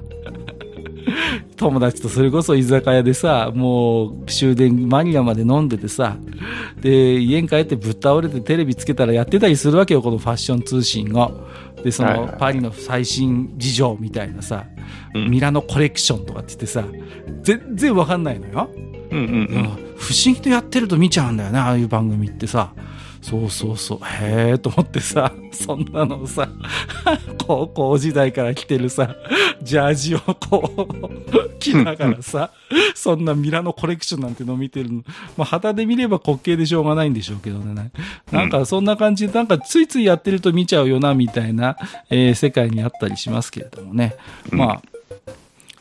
[1.57, 6.17] 友達とそれこそ居酒屋でさもう終電間際まで飲んでてさ
[6.81, 11.31] で家に帰ってぶっ倒れてテレビつけたらやってたりするわけよこのファッション通信を。
[11.83, 14.63] でそのパリの最新事情みたいなさ、
[15.13, 15.29] うん。
[15.29, 16.85] ミラノコレクションとかって言ってさ
[17.41, 18.69] 全然わかんないのよ。
[19.11, 19.25] うんうん。
[19.25, 19.63] うん。
[19.97, 22.73] 不思議とやってると見ちゃうんだよね、ああいう番組ってさ。
[23.23, 23.99] そうそうそう。
[24.03, 26.49] へえと思ってさ、そんなのさ、
[27.47, 29.15] 高校時代から着てるさ、
[29.62, 32.51] ジャージをこう、着ながらさ、
[32.93, 35.03] そんなミラノコレクションなんてのを見てるの。
[35.38, 37.91] まあ、旗で見れば滑稽でしょうがないんでしょうけどね。
[38.29, 41.77] なんかそんな感じで、なんかついついやってると見ちゃうよな、みたいな、
[42.09, 44.15] えー世界にあったりしますけれどもね。
[44.51, 44.81] まあ、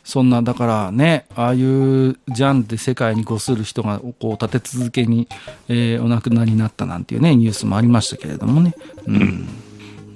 [0.03, 5.27] そんな、だからね、ああいうジャンルで世界にごする人がこう立て続けに、
[5.69, 8.75] えーお亡くなりになったなんていうね、ニュースもありましたけれどもね。
[9.07, 9.47] うん。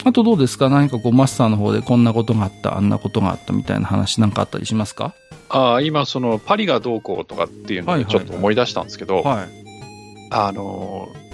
[0.04, 0.69] あとどうですか？
[0.69, 5.13] 何かこうマスターの方でこんなことがあった、あんなことがあったみたいな話なんかあったりしますか？
[5.50, 9.47] あー今、そのパリがどうこうとかっていうのはいはいをちょっと思い出したんですけど、はい。
[10.32, 11.28] あのー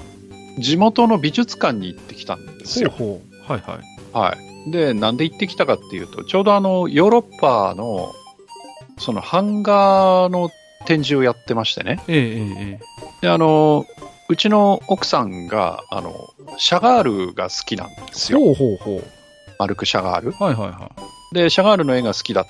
[0.60, 2.92] 地元の美術館に行ってきたんですよ。
[2.92, 3.52] ほう。
[3.52, 3.80] はいはい。
[4.14, 4.38] は
[4.68, 4.72] い。
[4.72, 8.14] で、なんで行ってきたかっていうと、ちょうどあの、ヨーロッパの、
[8.98, 10.50] その版画の
[10.86, 12.00] 展示をやってましてね。
[12.08, 12.80] えええええ
[13.22, 13.86] で、あの、
[14.30, 18.40] うちの奥さんが、あの、シャガールが好きなんですえ。
[18.40, 18.40] よ。
[18.40, 19.04] ほうほうほう。
[19.60, 20.32] マルク・シャガール。
[20.32, 20.92] はいはいは
[21.34, 22.46] で、シャガールの絵が好きだっ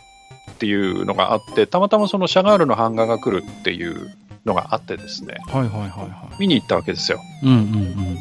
[0.58, 5.52] ていうのがあって、たまたまそのシャガールの版画が来るっていうのがあってですね、い。
[5.52, 7.20] はいはいはいは見に行ったわけですよ。
[7.44, 7.48] い。
[7.48, 8.18] うんうんうん。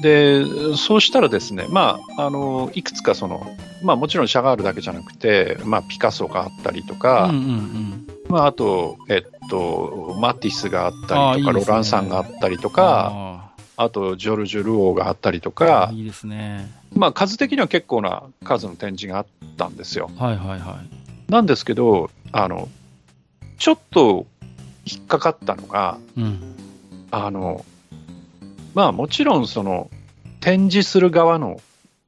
[0.00, 0.44] で、
[0.76, 3.46] そうしたらですね、まあ、あの、いくつかその、
[3.82, 8.06] まあもちろんシャガールだけじゃなくて、まあピカソがあったりとか、うんうんうん。
[8.28, 16.70] まああと、えっと、マティスがあったりとか、いいねロランサンがあったりとか、あとジョルジュ・ルオーがあったりとあかー、いいですね。
[16.94, 19.26] まあ数的には結構な数の展示があっ
[19.56, 20.10] たんですよ。
[20.16, 20.80] はいはいは
[21.28, 21.30] い。
[21.30, 22.68] なんですけど、あの、
[23.58, 24.26] ちょっと
[24.84, 26.40] 引っかかったのが、うん。
[27.10, 27.64] あの、
[28.74, 29.90] まあもちろんその
[30.40, 31.60] 展示する側の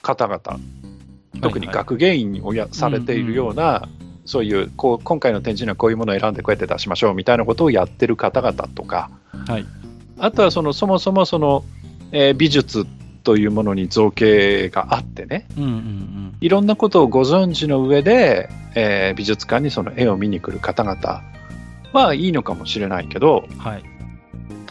[0.02, 0.60] 方々、
[1.40, 3.88] 特に学芸員をやされているような、
[4.24, 9.10] そういうこう今回の展示にはこういうものを選んでこうやって出しましょうみたいなことをやってる方々とか、
[9.46, 9.66] はい。
[10.18, 11.64] あとはそのそもそもその、
[12.12, 12.86] えー美術
[13.22, 16.36] というものに造形があってね、うんうんうん。
[16.40, 21.22] いろんなことをご存知の上で、えー美術館にその絵を見に来る方々
[21.92, 23.82] はいいのかもしれないけど、はい。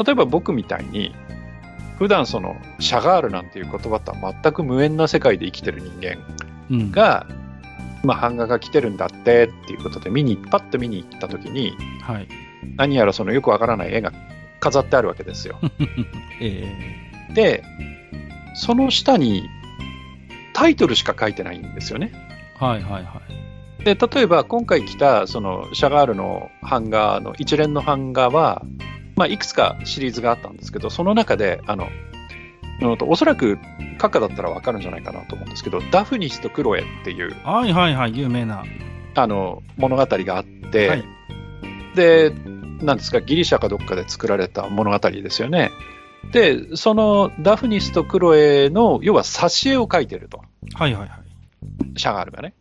[0.06, 1.16] 例えば僕みたいに、
[1.98, 6.18] 普段そのシャガールなんていう言葉とは全く無縁な世界で生きてる人間
[6.70, 6.92] うん。
[6.92, 7.26] が、
[8.04, 12.28] まあ、版画が来てるんだってっていうことで見に、パッと見に行った時に、はい。
[12.76, 14.12] 何やらそのよくわからない絵が
[14.60, 15.60] 飾ってあるわけですよ。
[16.42, 16.66] え
[17.34, 17.64] で、
[18.56, 19.48] その下に
[20.54, 22.12] タイトルしか書いてないんですよね。
[22.60, 23.22] ー、はいはいは
[23.80, 23.84] い。
[23.84, 28.64] で、例えば今回来たそのシャガールの版画の一連の版画は、
[29.16, 31.88] まあ、いくつかシリーズがあったんですけど、その中で、あの、
[32.82, 33.58] うんとおそらく
[33.98, 38.18] 閣下だったらわかるんじゃないかなと思うんですけど、ダフニスとクロエっていうはいはいはい。
[38.18, 38.64] 有名な。
[39.18, 41.06] あの物語があって、はい
[41.96, 42.34] で、
[42.82, 45.72] なんですか、ギリシャかどっかで作られた物語ですよね。
[46.32, 50.42] で、そのダフニスとクロエの、要は挿絵を描いてると。
[50.74, 52.00] はいはいはい。
[52.00, 52.54] シャガールがね。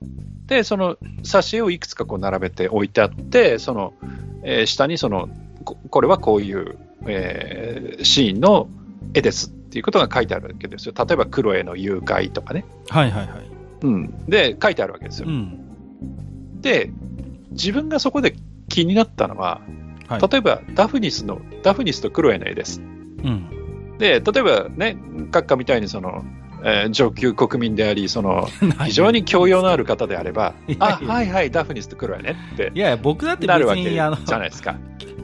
[0.47, 3.95] で、その挿絵をいくつかこう並べて置いてあって、その、
[4.45, 5.29] えー下にその、
[5.65, 8.69] ここれはこういう、えーシーンの
[9.15, 10.95] 絵ですっていうことが書いてあるわけですよ。
[10.97, 12.65] 例えば、クロエの誘拐とかね。
[12.89, 13.51] はいはいはい。
[13.83, 14.25] うん。
[14.27, 15.33] で、書いてあるわけですよう。
[15.33, 16.61] ん。
[16.61, 16.91] で、
[17.51, 18.35] 自分がそこで
[18.69, 19.61] 気になったのは、
[20.07, 22.81] はい例えば、ダフニスの、ダフニスとクロエの絵です。
[22.81, 23.97] うん。
[23.99, 24.97] で、例えばね、
[25.31, 26.25] 閣下みたいにその、
[26.65, 28.49] えー上級国民であり、その、
[28.85, 34.77] 非常に教養のある方であれば あ、はいはい、ダフニスとクロエねっていやいや、僕だって別なるわけじゃないですか。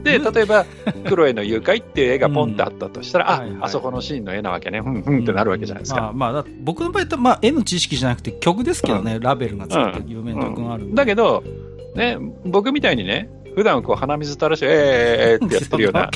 [0.03, 0.65] で、例えば、
[1.07, 3.39] クロエの誘拐っていう絵がポンってあったとしたら、 うん。
[3.41, 3.57] はいはい。
[3.61, 6.01] あ、あそこのシーンの絵なわけね、ふんふんってなるわけじゃないですか。
[6.01, 10.93] まあ、まあ、だって僕の場合って、まあ、絵の知識じゃなくて曲ですけどね、ラベルがついてる有名な曲がある。
[10.93, 11.43] だけど、
[11.95, 14.73] ね、僕みたいにね、普段こう鼻水垂らして、えー、
[15.33, 16.09] えーってやってるような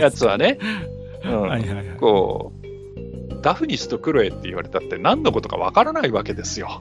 [0.00, 0.10] や。
[0.10, 0.58] つはね、
[1.24, 1.42] うん。
[1.42, 1.86] はいはいはい。
[1.98, 2.55] こう、
[3.46, 6.80] ダフニスとクロエって言われたって何のことかわからないわけですよ。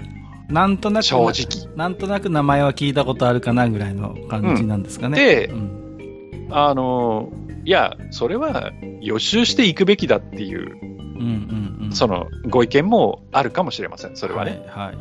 [0.50, 1.76] なんとなく、正直。
[1.76, 5.16] なんとなく名前は聞いたことあるかなぐらいの感じなんですかね。
[5.16, 7.32] でうん、あの、
[7.66, 11.92] いや、それは予習していくべきだっていう、うんうんうん。
[11.92, 14.64] そのご意見もあるかもしれません、それはね。
[14.68, 14.98] はい、はい。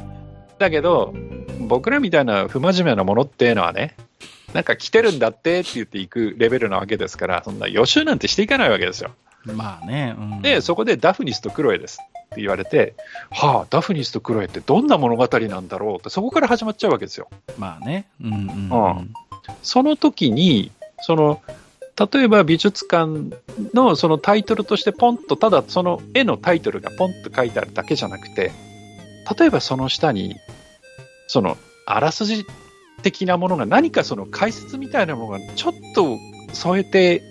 [0.59, 1.15] だけど、
[1.61, 3.97] 僕らみたいな不真面目なものっていうのはね、
[4.53, 9.13] なんか来てるんだってって言っていくレベルなわけですから、そんな予習なんてしていかないわけですよ。
[9.53, 10.15] まあね。
[10.19, 12.95] うん、で、そこでダフニスとクロエですって言われて、
[13.31, 17.29] はあ、ダフニスとクロエってどんな物語なんだろうって、そこから始まっちゃうわけですよ。
[17.59, 18.07] まあね。
[18.23, 18.39] うんうん、
[18.71, 19.15] うん
[19.63, 20.71] その時に、
[21.03, 21.43] その、
[22.13, 23.31] 例えば美術館
[23.73, 28.53] のそのタイトルとしてポンと、ただその絵のタイトルがポンと書いてあるだけじゃなくて、
[29.39, 30.37] 例えばその下に、
[31.29, 32.45] その、あらすじ
[33.03, 36.17] 的なものが何かその解説みたいなものがちょっと
[36.53, 37.23] 添えて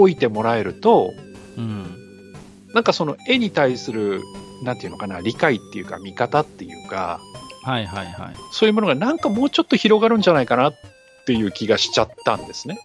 [0.00, 1.12] おいてもらえると、
[1.56, 2.34] うん。
[2.74, 4.20] なんかその絵に対する、
[4.62, 7.20] なんていうのかな、理解っていうか見方っていうか、
[7.62, 8.34] はいはいはい。
[8.52, 10.74] そういうものがなんかもうちょっと広がるんじゃないかなっ
[11.26, 12.80] ていう気がしちゃったんですね。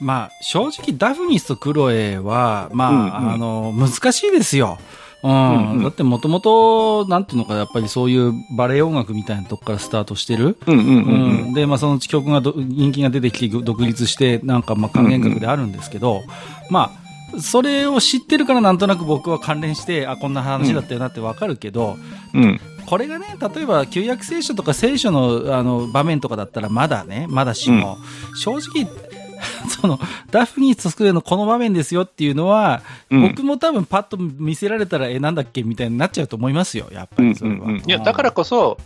[0.00, 4.78] まあ、正直ダフニスとクロエは、まあ、うんうんあの、難しいですよ。
[5.24, 5.30] うん。
[5.30, 10.56] うんうんだってもともと、なんていうのか、やっぱりそういうバレエ音楽みたいなとこからスタートしてる。
[10.66, 11.02] うんうん
[11.46, 16.22] うん、で、まあ、その曲がど人気が出てきて独立して、なんか、まあ、還元楽であるんですけど、
[16.70, 16.92] ま
[17.34, 21.96] あ、それを知ってるからなんとなく僕は関連して、あ、こんな話だったよなってわかるけど、
[22.32, 22.60] うん。
[22.86, 27.98] これがね、例えば旧約聖書とか聖書のあの場面とかだったらまだね、まだしも、
[28.36, 28.86] 正直、
[29.68, 29.98] その、
[30.30, 33.22] ダフニーとスクエのこの場面ですよっていうのは、うん。
[33.28, 37.56] 僕も多分パッと見せられたら、え、なんだっけみたいになっちゃうと思いますよ、やっぱうんりそれは。
[37.56, 37.76] うんうん。
[37.78, 38.78] いや、だからこそ、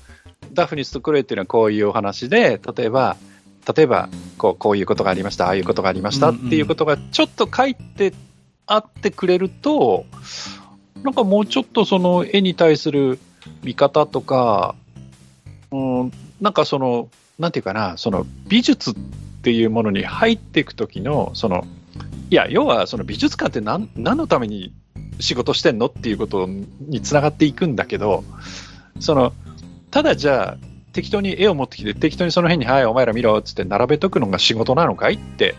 [0.53, 3.17] ダフニスとクロエっていうのはこういうお話で、例えば、
[3.77, 8.15] 例えば、こう、こういうことがありました、ああいうことがありましたっていうことがちょっと書いて
[8.67, 10.07] あってくれると、
[11.03, 13.19] なんかもうちょっとその絵に対する
[13.63, 14.75] 見方とか、
[15.71, 18.95] うん、なんかその、なんていうかな、その美術
[19.39, 21.65] っていうものに入っていく時の、その、
[22.31, 24.75] いや、要はその美術館って何何のために
[25.21, 28.25] 仕事してんのっていうことにつながっていくんだけど、
[29.01, 29.33] その、
[29.91, 35.55] ただじゃあ、適当に絵を持ってきて、適当にその辺に、はい、お前ら見ろっつって並べとくのが仕事なのかいって。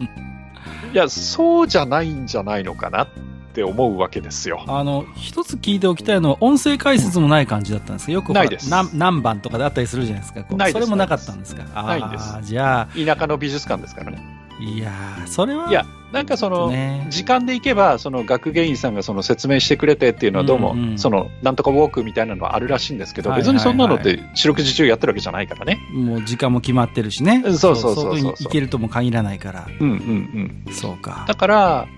[0.92, 3.08] いや、そうじゃないんじゃないのかなっ
[3.52, 4.64] て思うわけですよ。
[4.66, 8.12] あの、一つ聞いておきたいのは、音声解説もない感じだったんですか？
[8.12, 10.40] よくないです何何番とかであったりするじゃないですか。
[10.42, 11.64] こうないですそれもなかったんですか？
[11.82, 14.18] ないんですじゃ田舎の美術館ですからね。
[14.58, 25.78] あ、いやーそれは、いや、なんかその、ね、時間で行けば、その学芸員さんがその説明してくれてっていうのはどうも、うんうんその、なんとかウォークみたいなのはあるらしいんですけど、はいはいはい別にそんなのって四六時中やってるわけじゃないからね。
[25.92, 27.42] もう時間も決まってるしね。
[27.44, 29.66] そうそうそうそうそこに行けるとも限らないから。
[29.80, 30.72] うんうんうん。
[30.72, 31.24] そうか。
[31.26, 31.88] だから、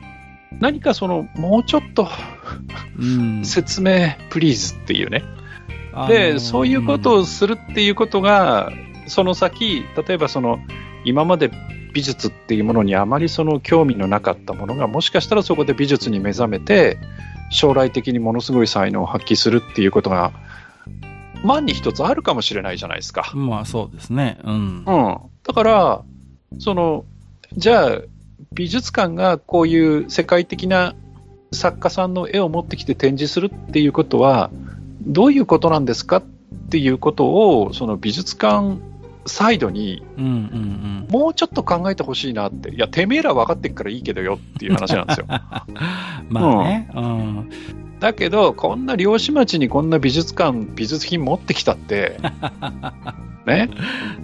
[0.60, 2.08] 何かその、もうちょっと
[2.98, 3.44] うん。
[3.44, 5.22] 説明プリーズっていうね。
[6.08, 8.72] で、そういうことをするっていうことが、
[9.06, 10.58] その先、例えばその、
[11.04, 11.50] 今まで
[11.92, 16.98] 美術っていうものにあまりその興味のなかったものが、もしかしたらそこで美術に目覚めて、
[17.50, 20.32] 将来的にものすごい才能を発揮するっていうことが、
[21.44, 23.30] 万に一つあるかもしれないじゃないですか。
[23.34, 24.38] うんまあそうですね。
[24.44, 24.54] うん。
[24.54, 24.84] うん。
[24.84, 26.02] だから、
[26.58, 27.04] その、
[27.56, 27.98] じゃあ、
[28.52, 30.94] 美術館がこういう世界的な
[31.52, 34.50] 作家さんの絵を持ってきて展示するっていうことは、
[35.06, 36.22] どういうことなんですかっ
[36.70, 38.78] ていうことを、その美術館
[39.26, 42.74] サイドにうんうんもうちょっと考えてほしいなって。
[42.74, 45.26] いや、てめえら分かってっからいいけどよっていう話なんですよ。
[45.28, 45.36] うん。
[46.28, 46.90] まあね。
[46.94, 47.50] うん。
[48.00, 52.18] だけど、こんな漁師町にこんな美術館、美術品持ってきたって、
[53.46, 53.70] ね、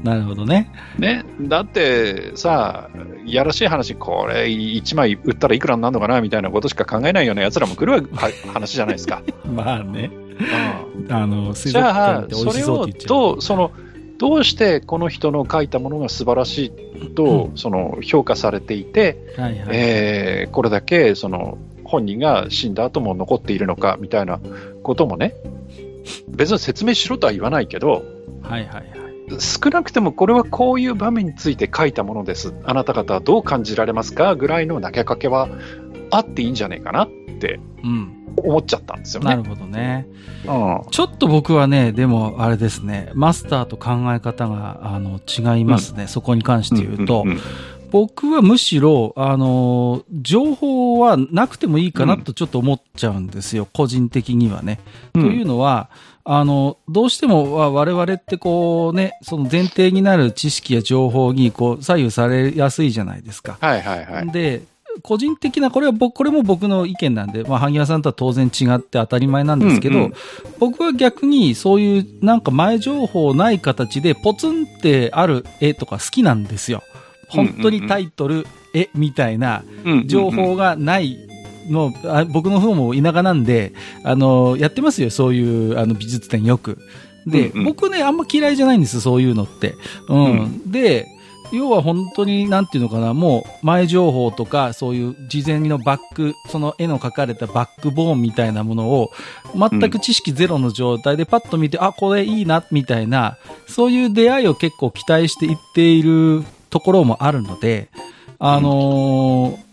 [0.02, 0.72] なるほどね。
[0.98, 2.88] ね、だってさ、
[3.24, 8.08] いやらしい話、これ1枚売ったらいくらになるのかなみたいなことしか考えないような奴らも来る
[8.52, 9.22] 話じゃないですか。
[9.44, 10.10] まあね。
[10.12, 13.08] うんあの、水じ族館ゃあっ、て美味しそれをそうって言っちゃう。
[13.08, 13.70] どう、その、
[14.18, 19.68] どうしてこの人の書いたものが素晴らしいと、その評価されていて、はいはい。
[19.72, 24.40] えーこれだけその本人が死んだ後も残っているのかみたいな
[24.82, 25.34] こともね、
[26.28, 28.04] 別に説明しろとは言わないけど、
[28.42, 28.99] はいはいはい。
[29.38, 32.54] 少なくてもこれはこういう場面について書いたものです。
[32.64, 34.34] あなた方はどう感じられますか？
[34.34, 35.48] ぐらいの投げかけは
[36.10, 37.08] あっていいんじゃないかなっ
[37.40, 38.16] てうん。
[38.36, 39.30] 思っちゃったんですよね。
[39.30, 40.06] なるほどね。
[40.46, 47.40] うんちょっと僕はね、でもあれですね、マスターと考え方があの違いますね、そこに関して言うと、んんん
[47.90, 54.78] 僕はむしろ、あの、情報はなくてもいいかなとちょっと思っちゃうんですよ、個人的にはね。
[55.12, 55.90] うんというのは、
[56.32, 63.58] あの、どうしてもわ我々ってこうね、その前提になる知識や情報にこう左右されやすいじゃないですか。
[63.60, 64.30] はいはいはい。
[64.30, 64.62] で、
[65.02, 70.14] 個人的な、これは僕、これも僕の意見なんで、まあ、萩谷さんとは当然違って当たり前なんですけど、うんうん
[70.60, 76.82] 僕は逆にそういうなんか前情報ない形でポツンってある絵とか好きなんですよ。
[77.28, 79.64] 本当にタイトル、絵みたいな
[80.06, 81.29] 情報がない
[81.70, 83.72] の、あ僕の方も田舎なんで、
[84.04, 86.78] あの、やってますよ、そういうあの美術展よく。
[87.26, 89.74] で、うんうん僕ね、あんま嫌いじゃないんです、そういうのって。
[90.08, 90.70] うん。
[90.70, 91.06] で、
[91.52, 99.10] 要は本当に、なんていうのかな、もう前情報とか、そういう事前のバック、その絵の描かれたバックボーンみたいなものを、
[99.54, 107.88] 全く知識ゼロの状態でパッと見て、あ、これいいな、みたいな、そういう出会いを結構期待していっているところもあるので、
[108.38, 109.69] あのー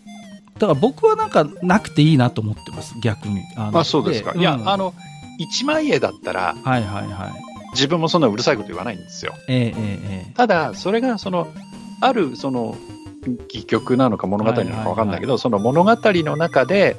[0.58, 3.42] だから僕はなんかなくていいなと思ってます、逆に。
[3.56, 4.34] あのあ、そうですか。
[4.36, 4.94] いや、うんあの、
[5.38, 7.32] 一枚絵だったら、はいはいはい。
[7.74, 9.34] 自分もそんなうるさいこと言わないんですよ。
[9.48, 11.48] えええええただ、それが、その、
[12.00, 12.76] ある、その、
[13.50, 16.96] 戯曲なのか物語なのかわかんないけど、その物語の中で、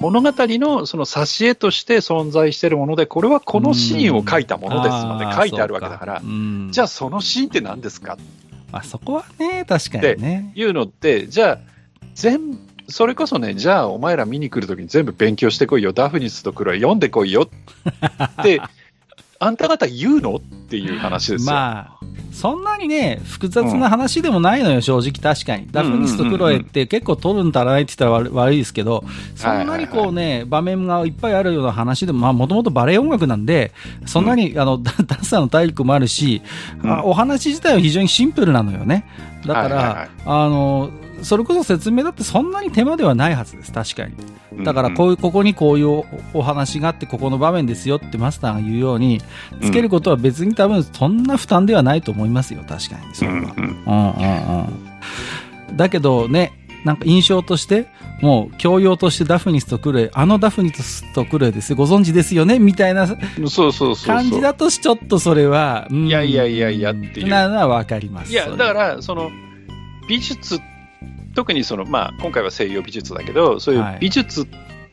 [0.00, 6.22] 物語のその挿絵として存在しているもので、これはこのシーンを書いたものですので書いてあるわけだから、
[6.70, 8.18] じゃあそのシーンって何ですか？
[8.70, 10.52] まあ、そこはね、確かにね。
[10.54, 11.58] いうのって、じゃあ、
[12.14, 17.48] 全それこそね、じゃあお前ら見に来るときに全部勉強してこいよ、ダフニスとクロエ読んでこいよ
[18.40, 18.60] って、
[19.40, 20.36] あんた方言うの？
[20.36, 21.52] っていう話ですよ。
[21.52, 25.68] まあ、そんなにね、複雑な話でもないのよ、正直確かに。
[25.70, 29.04] ダフニスとクロエって結構取るん足らないって言ったら悪悪いですけど、
[29.34, 33.72] そんなにこうね、場面がいっぱいあるような話でも、まあもともとバレエ音楽なんで、
[34.06, 36.40] そんなに、あの、ダダンサーの体力もあるし、
[36.82, 36.90] うん。
[36.90, 39.04] あお話自体は非常にシンプルなのよね。
[39.46, 40.08] だから、はいはいはい。
[40.24, 40.90] あの、
[41.22, 44.64] それこそ説明だってそんなに手間ではないはずです、確かに。
[44.64, 49.20] だからこういう、ここにこういうおお話があって、ここの場面ですよってマスターが言うように、
[49.62, 53.14] つけることは別に多分そんな負担ではないと思いますよ、確かに。
[53.14, 53.36] それは。
[53.36, 53.54] うんうん
[55.70, 55.76] うん。
[55.76, 56.52] だけどね、
[56.84, 57.86] なんか印象として、
[58.20, 64.14] もう教養としてダフニスとクロエ、あのダフニスとクロエですよ、ご存知ですよね、みたいなそうそうそうそう。
[64.14, 68.32] 感じだとし、ちょっとそれは、うんいやいやいやいやっていうなのはわかります。
[68.32, 69.30] いや、だから、その、
[70.08, 70.60] 美術、
[71.34, 73.98] 特にその、まあ、今回は西洋美術だけど、そういうはい。
[74.00, 74.46] 美術っ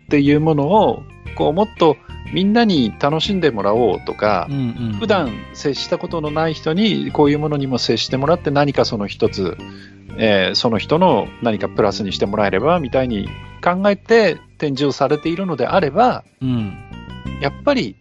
[0.09, 1.03] ていうものを、
[1.35, 1.97] こう、もっと
[2.33, 9.57] みんなに楽しんでもらおうとかう、んうん、普段接したことのない人に、こういうものにも接してもらって、何かその一つ、
[10.17, 13.29] えーその人の何かプラスにしてもらえれば、みたいに
[13.63, 16.73] 考えて展示をされているのであれば、うん、
[17.41, 17.95] やっぱり、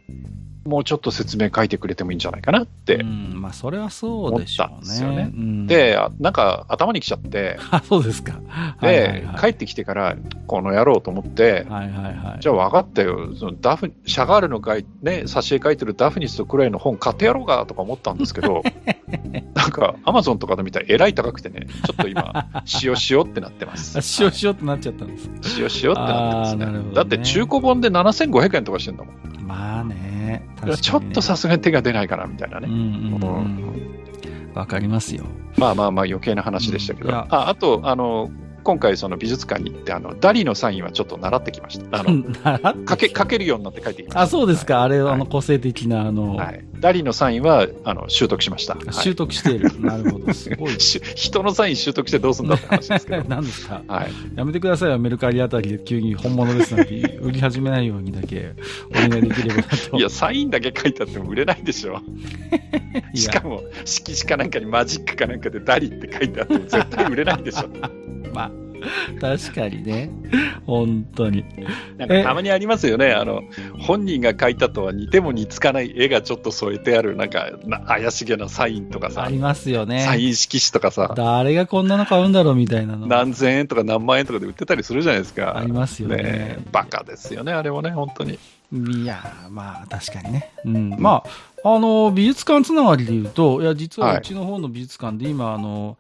[0.65, 2.97] もうちょっと説明書いてくれてもいいんじゃないかなって。
[2.97, 4.77] うん、まあ、それはそうでしょうね。
[4.81, 8.41] ですよねうん、で、あなんか頭にきちゃって、あ、 そうですか。
[8.81, 12.41] で、はいはいはい帰ってきてから、この野郎と思って、はいはいはい。
[12.41, 18.63] じゃあ分かったよ、そのダフシャガールの書い、ね、挿絵書いてるダフニスとクレイの本買ってやろうかとか思ったんですけど、
[19.55, 22.47] なんかアマゾンとかで見たらえらい高くてね、ちょっと今、
[22.83, 23.99] 塩塩ってなってます。
[23.99, 25.31] あ しようしようってなっちゃったんです。
[25.59, 29.47] 塩塩ってなってますねねだって中古本で7500円とかしてんだもん。
[29.47, 30.10] まあね。
[30.21, 30.49] ね
[30.81, 32.69] ちょっとさすがに手が出ないかなみたいなね。
[34.55, 35.25] わかりますよ。
[35.57, 37.09] まあまあまあ余計な話でしたけど。
[37.09, 38.31] うんああと、あの、
[38.63, 42.01] 今回その美術館に行って、あの、ダリのサインはちょっと習ってきました。
[42.01, 44.21] あの、 習って書け、書けるようになって帰ってきました。
[44.23, 44.83] あ、そうですか。
[44.83, 46.65] あれ、はいあの、個性的な、あの、はい。
[46.81, 48.75] ダリのサインは、あの、習得しました。
[48.75, 49.71] はい習得している。
[49.81, 50.33] なるほど。
[50.33, 50.81] すごい。
[50.81, 53.25] し人のサイン習得してどうすんだって話ですけど。
[53.29, 53.83] 何ですか？
[53.87, 54.11] はい。
[54.37, 58.55] やめてくださいよ、メルカリあたりで急に本物ですなんて売り始めないようにだけ
[58.91, 59.97] お願いできればなと。
[59.99, 62.01] いや、サインだけ書いてあっても売れないでしょ。
[63.15, 67.69] しかも、色紙かなんかにマジックかなんかでダリって書いてあっても絶対売れないでしょ。
[68.33, 68.51] まあ、
[69.21, 70.11] 確かにね。
[70.67, 71.45] 本当に。
[71.99, 73.13] なんかたまにありますよね。
[73.13, 73.43] あの、
[73.79, 80.01] 本人が書いたとは似ても似つかない絵がちょっと添えてある、なんか、な怪しげなサインとかさあ、りますよね。
[80.01, 83.07] サイン色紙とかさ、誰がこんなの買うんだろうみたいなの。
[83.07, 85.57] 何千円とか何万円とかで売ってたりするじゃないですか。
[85.57, 88.39] ありますよねバカですよね、あれもね、本当に。
[88.73, 90.53] いやー、まあ、確かにね。
[90.65, 90.97] うん。
[90.97, 91.25] ま
[91.65, 95.97] あ、あの、美術館つながりで言うと、いや、実ははいうちの方の美術館で今、あの、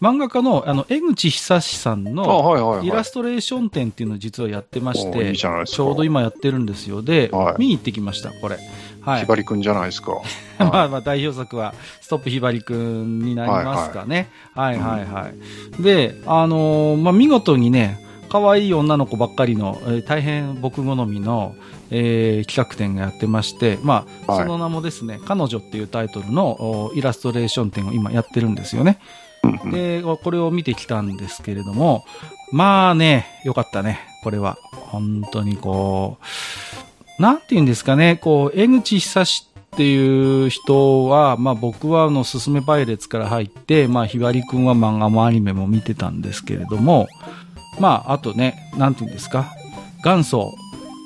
[0.00, 2.86] 漫画家の、あの、江口久志さんあ、のはいはいはい。
[2.86, 7.02] イラストレーション展っていうのを実はやってまして、ちょうど今やってるんですよ。
[7.02, 8.58] で、はい見に行ってきました、これ。
[9.00, 9.26] はいひ。
[9.26, 10.12] ばりくんじゃないですか。
[10.58, 14.30] まあまあ代表作は、ストップひばりくんになりますかね。
[14.54, 15.30] はいはいは
[15.78, 15.82] い。
[15.82, 21.56] で、あのーまあ見事にね、可愛い女の子ばっかりの、えー大変僕好みの、
[21.90, 26.46] えー企画展がやってまして、まあ、はいその名もですね、彼女っていうタイトルの
[26.86, 28.98] おイラストレーション展を今やってるんですよね。
[29.70, 32.04] で、これを見てきたんですけれども、
[32.52, 34.58] まあね、よかったね、これは。
[34.72, 36.18] 本当にこ
[37.18, 47.08] う、なんて言うんですかね、こう、江口久志っていう人は、まあ僕はあの、すすめパイレーツから入って、まあひばりくんは漫画もアニメも見てたんですけれども、
[47.78, 49.52] まああとね、なんて言うんですか、
[50.04, 50.54] 元祖、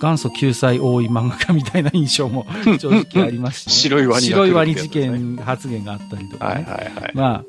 [0.03, 2.45] 元祖救済多い漫画家みたいな印象も
[2.81, 6.55] 正直ありますし、ね、白いワニ白いワニ事件発言があったりとかね。
[6.55, 7.13] はいはいはい。
[7.15, 7.45] ま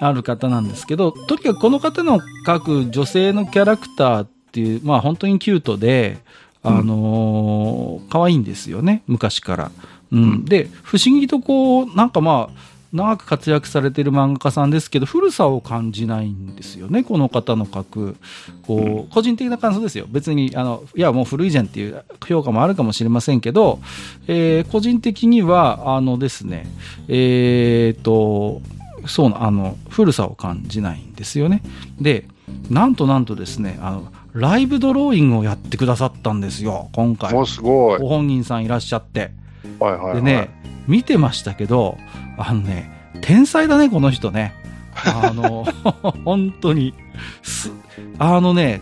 [0.00, 6.18] あ、ある方なんですけど、とにかくこの方の描く女性のキャラクターっていう、まあ本当にキュートで、
[6.62, 9.72] あのー可愛いんですよね、昔から。
[10.10, 10.44] うん。
[10.44, 18.16] で、不思議とこう、なんかまあ、長く活躍されてる漫画家さんですけど、古さを感じないんですよね、この方の描く。
[18.62, 20.06] こう、個人的な感想ですよ。
[20.08, 23.78] 別に、あの、いや、もう古いじゃんっていう評価もあるかもしれませんけど、
[24.26, 26.66] えー個人的には、あのですね、
[27.08, 28.60] えーと、
[29.06, 31.62] そうな、あの、古さを感じないんですよね。
[32.00, 32.26] で、
[32.70, 37.34] なんとなんとですね、あの、ライブドローイングをやってくださったんですよ、今回。
[37.34, 38.00] お、すごい。
[38.00, 39.32] ご本人さんいらっしゃって。
[39.78, 40.14] はいはいはい。
[40.16, 40.50] でね、
[40.86, 41.98] 見てましたけど、
[42.38, 42.90] あのね、
[43.20, 44.54] 天才だね、この人ね。
[44.94, 45.66] あの、
[46.24, 46.94] 本当に。
[47.42, 47.72] す、
[48.18, 48.80] あのね、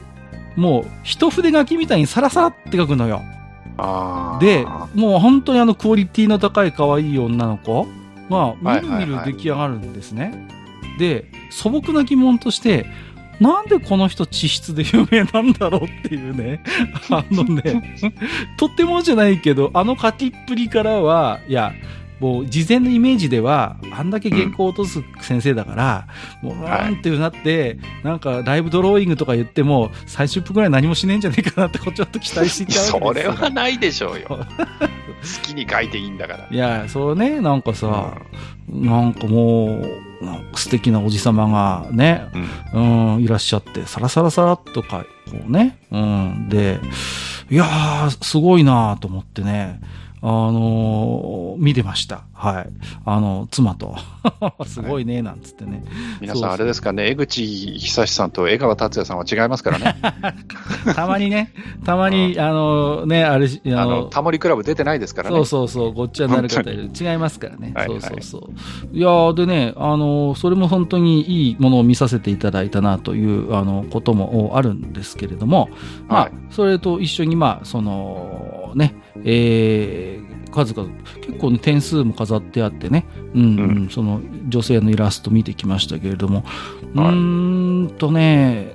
[0.57, 3.22] もう、一筆書きみたいにサラサラって書くのよ。
[4.41, 7.87] で、もう本当にあのクオリティの高い可愛い女の子
[8.29, 10.49] が、はいはいはいみるみる出来上がるんですね。
[10.99, 12.87] で、素朴な疑問として、
[13.41, 16.62] なんでこの人地質で有名なんだろうっていうね。
[17.11, 17.99] あのね、
[18.57, 21.72] とってもじゃないけど、あの書きっぷりからは、いや、
[22.20, 26.09] もう事前のイメージでは、あんだけ原稿を落とす先生だから、
[26.43, 33.32] もう、うはいーんってなって、なんかライブドローイングとか言っても、最終分ぐらい何もしねえんじゃねえかなって、こうちょっと期待していたわそけですよ。
[33.39, 34.26] れはないでしょうよ。
[34.28, 34.47] 好
[35.43, 36.49] きに書いていいんだから。
[36.51, 38.14] いや、そうね、なんかさ、
[38.68, 40.08] なんかもう、
[40.55, 42.29] 素敵なおじ様がね、
[42.73, 46.81] うん、いらっしゃって、サラサラサラっとか、こうね、うん、で、
[47.51, 49.81] いやー、すごいなーと思ってね、
[50.23, 52.25] あのー見てました。
[52.33, 52.71] はい。
[53.05, 53.97] あの、妻と。
[54.64, 55.83] すごいね、なんつってね。
[56.21, 57.45] 皆さん、あれですかね、江口
[57.81, 59.97] 久志さんと江川達也さんは違いますからね。
[60.95, 61.53] たまにね、
[61.85, 65.37] たまに、あのね、あれ、ああの、タモリクラブ出てないですからね。
[65.37, 67.73] そうそうそう、ごっちゃになる方いる違いますからね。
[67.75, 68.51] はいはいそうそうそ
[68.93, 68.97] う。
[68.97, 75.69] いやーでね、あのーそれも本当にいいものを見させていただいたなという、あの、こともあるんですけれども、
[76.09, 78.95] まあ、はいそれと一緒に、まあ、その、ね、
[79.25, 80.91] えー数々、
[81.21, 83.05] 結構ね、点数も飾ってあってね、
[83.35, 83.47] うん、う
[83.83, 83.87] ん。
[83.89, 86.43] うその、女性のイラスト見てきましたけれども、
[86.95, 87.12] うはい。
[87.12, 88.75] ーんとね、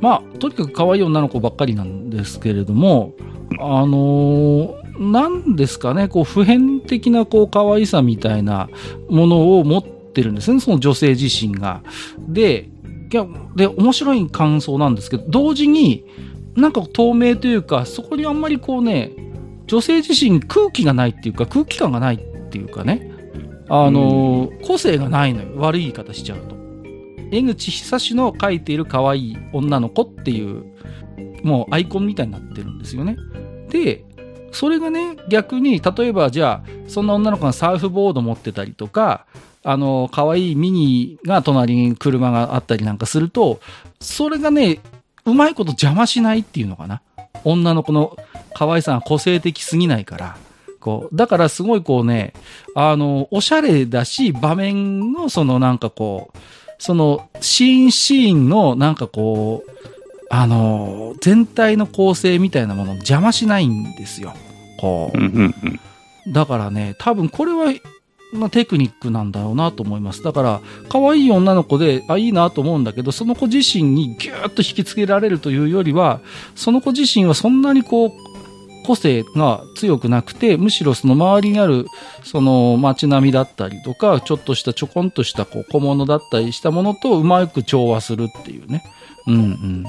[0.00, 3.14] まあ、とにかく可愛い女の子ばっかりなんですけれども、
[3.58, 8.68] あのーなんですかね、こう、普遍的な、こう、可愛さみたいな
[9.08, 11.82] ものを持ってるんですね、その女性自身が。
[12.28, 12.68] で、
[13.10, 16.04] いや、で、面白い感想なんですけど、同時に、
[16.60, 19.12] なんか透明というか、そこにあんまりこうね、
[19.66, 23.10] 女性自身空気がないっていうか、空気感がないっていうかね、
[23.68, 25.48] あのー個性がないのよ。
[25.56, 26.56] 悪い言い方しちゃうと。
[27.30, 30.64] 江口久志の描いている可愛い女の子っていう、
[31.44, 33.16] もうアイコンみたいになってるんですよね。
[33.70, 34.04] で、
[34.50, 39.26] それがね、逆に、例えばじゃあ、そんな女の子がサーフボード持ってたりとか、
[39.62, 43.60] あの、可愛いミニが隣に車があったりなんかすると、
[44.00, 44.80] それがね、
[45.30, 47.00] うまいこと邪魔しないっていうのかな？
[47.44, 48.16] 女の子の
[48.54, 50.36] 可愛さが個性的すぎないから。
[50.80, 52.32] こう、だからすごいこうね、
[52.74, 56.38] あの、おしゃれだし、場面のそのなんかこう、
[56.78, 59.70] そのシーンシーンのなんかこう、
[60.30, 64.32] あの、全体の構成みたいなものを邪魔しないんですよ。
[64.80, 66.32] こう。
[66.32, 67.74] だからね、多分これは、
[68.32, 70.22] まあ、テクニックなんだろうなと思います。
[70.22, 76.20] だから、可愛い女の子で、あ、いいなと思うんだけど、その子自身にギューッと引きつけられるというよりは、
[76.54, 78.12] その子自身はそんなにこう、
[78.86, 81.86] 個性が強くなくて、むしろその周りにある、
[82.24, 88.82] その街並みだったりとか、ちょっとしたちょこんとしたこう小物だったりしたものとうまく調和するっていうね。
[89.30, 89.84] うんうん。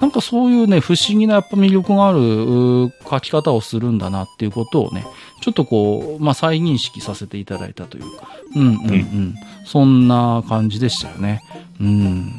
[0.00, 5.06] なんかそういうね、不思議なやっぱ魅力がある書き方をするんだなっていうことをね、
[5.42, 9.34] ちょっとこう、まあ再認識させていただいたというか、うんうんうん。
[9.64, 11.42] そんな感じでしたよね。
[11.80, 12.32] うん。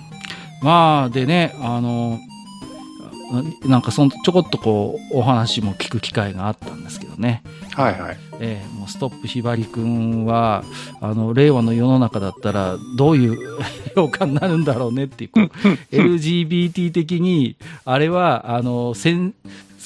[0.62, 2.20] まあ、でね、あの、
[3.65, 8.17] なんかそのちょこっとこうお話も聞く機会があったんですけどね、はいはい。
[8.39, 10.63] えーもうストップひばりくんは
[11.01, 13.38] あの令和の世の中だったらどういう
[13.95, 15.45] 評価になるんだろうねっていうこう
[15.91, 19.34] LGBT 的にあれはあの先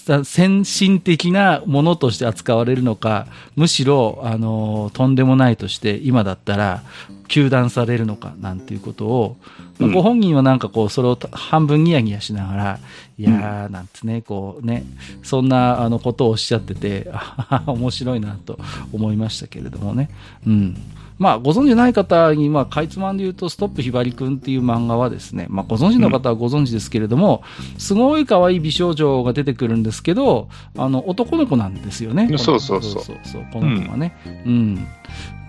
[0.02, 6.84] さ先進的なものとして扱われるのかむしろあのとんでもないとして今だったら
[7.28, 9.38] 糾弾されるのかなんていうことを、
[9.71, 12.80] まあうんご本人はなんかこうそれを半分ニヤニヤしながら
[13.18, 14.84] いやーなんつねこうね
[15.24, 18.60] そんなあのことをおっしゃっててあはは面白いなと
[18.94, 20.10] 思いましたけれどもね。
[20.46, 20.78] うん
[21.22, 27.44] まあ、ご存知ない方に、まあ、かいつまんで言うと、ストップひばりくんっていう漫画はですね、まあ、ご存知の方はご存知ですけれども、
[27.78, 32.28] すごい可愛い美少女が出てくるんですけど、あの、男の子なんですよね。
[32.40, 34.16] そうそうそうそうそうこの子がね。
[34.48, 34.88] うん。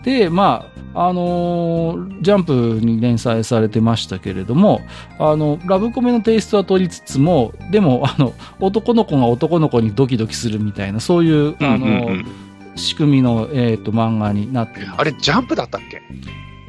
[0.05, 2.53] で、まあ、あのージャンプ
[2.85, 4.81] に連載されてましたけれども、
[5.19, 12.27] あの、ラブコメのテイストは取りつつも、でも、あの、男の子が男の子にドキドキするみたいな、そういう、あの、うんうんうん
[12.75, 16.01] 仕組みの、えー、と漫画になってますあれ、ジャンプだったっけ？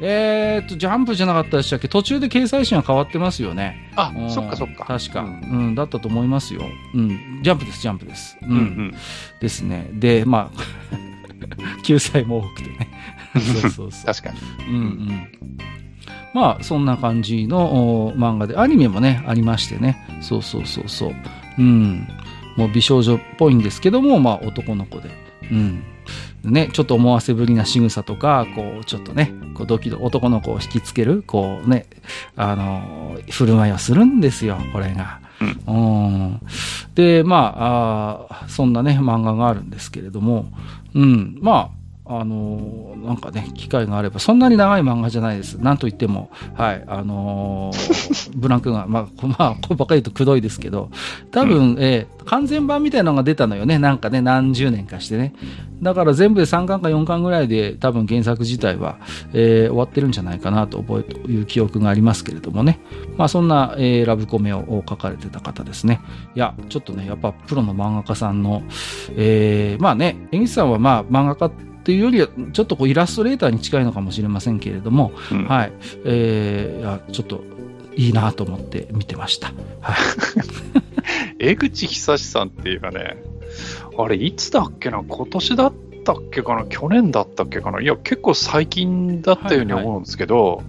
[0.02, 1.88] えー、と、ジャンプじゃなかったでしたっけ？
[1.88, 3.90] 途中で掲載誌が変わってますよね。
[3.96, 4.84] あうん、そっかそっか。
[4.84, 6.60] 確か、ううんん、だったと思いますよ。
[6.94, 7.40] うん。
[7.42, 8.36] ジャンプです、ジャンプです。
[8.42, 8.50] うん。
[8.50, 8.94] うんうん。
[9.40, 9.88] ですね。
[9.94, 10.60] で、まあ、
[11.84, 12.90] 救済も多くてね。
[13.34, 14.06] そうそうそう。
[14.06, 14.38] 確かに。
[14.68, 15.28] うんうん。
[16.34, 20.04] まあ、そんな感じのお漫画で、アニメもね、ありましてね。
[20.20, 21.14] そうそうそうそう。
[21.58, 22.08] うん。
[22.56, 25.10] もう美少女っぽいんですけども、まあ、男の子で。
[25.50, 25.82] うん。
[26.44, 31.86] ね、ちょっと思わせぶりな仕草とか、こう、ちょっとね、こう、ドキドキ、男の子を引きつける、こうね、
[32.36, 35.20] あの、振る舞いをするんですよ、これが。
[35.66, 36.40] うん。
[36.94, 40.46] で、まああー、そんなね、漫画があるんですけれども、
[40.94, 45.54] うん、まあ、あのーなんかね、機会があれば、そんなに長い漫画じゃないです。
[45.56, 50.90] なんといっても、はい、あのー ブランクが、まあ、こ まあ、こればっかり言うとくどいですけど、
[51.30, 53.78] 多分、えー完全版みたいなのが出たのよね。
[53.78, 55.34] なんかね、何十年かしてね。
[55.82, 58.96] だから全部で3巻か4巻ぐらいで、多分原作自体は、
[59.34, 62.78] えー終わってるんじゃないかなと覚えという記憶がありますけれどもね。
[63.18, 66.00] まあ、そんな、えーラブコメを書かれてた方ですね。
[66.34, 68.62] いや、ちょっとね、やっぱプロの漫画家さんの、
[69.18, 71.50] えーまあね、江口さんはまあ漫画家
[71.84, 75.44] っていうよりは、ちょっとこうイラストレーターに近いのかもしれませんけれども、うん。
[75.46, 75.72] はい、
[76.04, 77.44] えーちょっと
[77.96, 79.52] いいなと思って見てました。
[79.80, 79.96] はい。
[81.38, 83.22] 江口久志さんっていうかね、
[83.96, 86.66] あれ、いつだっけな、今年だっったっけかな？
[86.66, 87.80] 去年だったっけかな？
[87.80, 90.62] いや、結構最近だったように思うんですけど、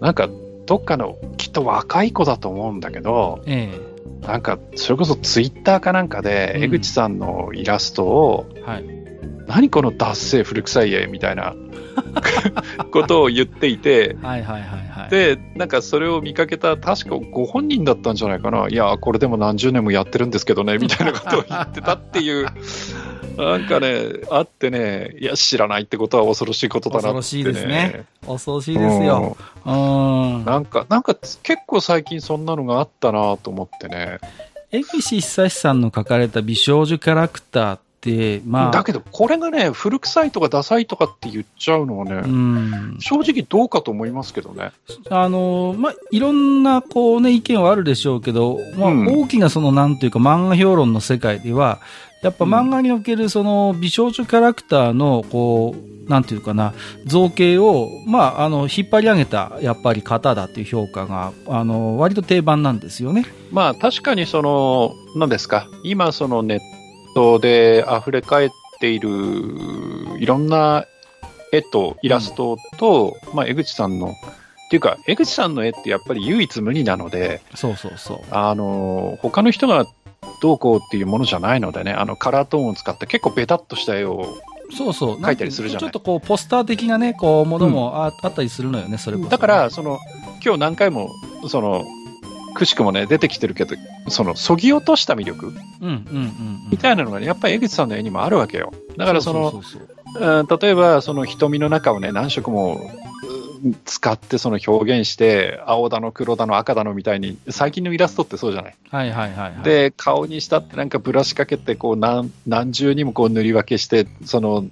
[0.00, 0.28] なんか、
[0.66, 3.80] どっかの、きっと若い子だと思うんだけど、え
[4.26, 6.62] なんか、それこそツイッターかなんかで、うん。
[6.64, 8.97] 江口さんのイラストを、えはい。
[9.48, 11.56] 何この脱製古臭い絵みたいな
[12.92, 15.10] ことを言っていて、はいはいはいはい。
[15.10, 18.68] で、なんかそれを見かけた、確かご本人だったんじゃないかな。
[18.68, 22.46] いや、これでも何十年もやってるんですけどね、 みたいなことを言ってたっていう、
[23.38, 27.14] なんかね、あってね、いや、知らないってことは恐ろしいことだなって、ね。
[27.14, 28.04] 恐ろしいですね。
[28.26, 29.36] 恐ろしいですよ。
[29.64, 30.44] うんうん。。
[30.44, 34.18] なんか、なんか結構最近そんなのがあったなと思ってね。
[34.70, 44.72] 江口久志さんの描かれた美少女キャラクターって、まあ、だけど、これがね、古臭いとかダサいとかって言っちゃうのはね、うん、正直どうかと思いますけどね。
[45.10, 51.80] あのまあ、いろんなこう、ね、意見はあるでしょうけど、まあうん大きなそのなんていうか漫画評論の世界では、
[52.22, 56.74] やっぱ漫画におけるその美少女キャラクターのこう、なんていうかな、
[57.04, 63.26] 造形を、まあ、あの、引っ張り上げた、やっぱり型だっていう評価が、あの、割と定番なんですよね。
[63.52, 66.77] まあ確かにその、何ですか、今そのネッ
[67.18, 68.50] トで溢れ返っ
[68.80, 69.08] ている
[70.18, 70.84] いろんな
[71.52, 74.12] 絵とイラストと、まあ江口さんの、っ
[74.70, 78.18] ていうか、江口さんの絵ってやっぱり唯一無二なので、そうそうそう。
[78.30, 79.84] あの、他の人が
[80.42, 84.38] どうこうっていうものじゃないのでね、あのカラートーンを使って結構ベタっとした絵を、
[84.76, 85.16] そうそう。
[85.16, 85.80] 描いたりするじゃない？
[85.80, 89.30] ちょっとこう、ポスター的なね、こう、ものもあ,、あったりするのよね、それこそ。
[89.30, 89.98] だから、、その、
[90.44, 91.08] 今日何回も、
[91.48, 91.84] その、
[92.58, 93.76] くしくもね、出てきてるけど、
[94.08, 95.46] その、そぎ落とした魅力？
[95.80, 96.68] うんうん。
[96.70, 98.72] みたいなのがね、やっぱり江口さんの絵にもあるわけよ。
[98.96, 99.88] だからその、ううそうそう
[100.40, 102.90] うん例えばその瞳の中をね、何色も
[103.62, 108.74] うん使ってその表現して、青だの黒だの赤だのみたいに、最近のイラストってそうじゃない？
[108.90, 109.62] はいはいはい、はい。
[109.62, 114.64] で、顔にしたってなんかブラシかけて、こう何、何重にもこう塗り分けして、その、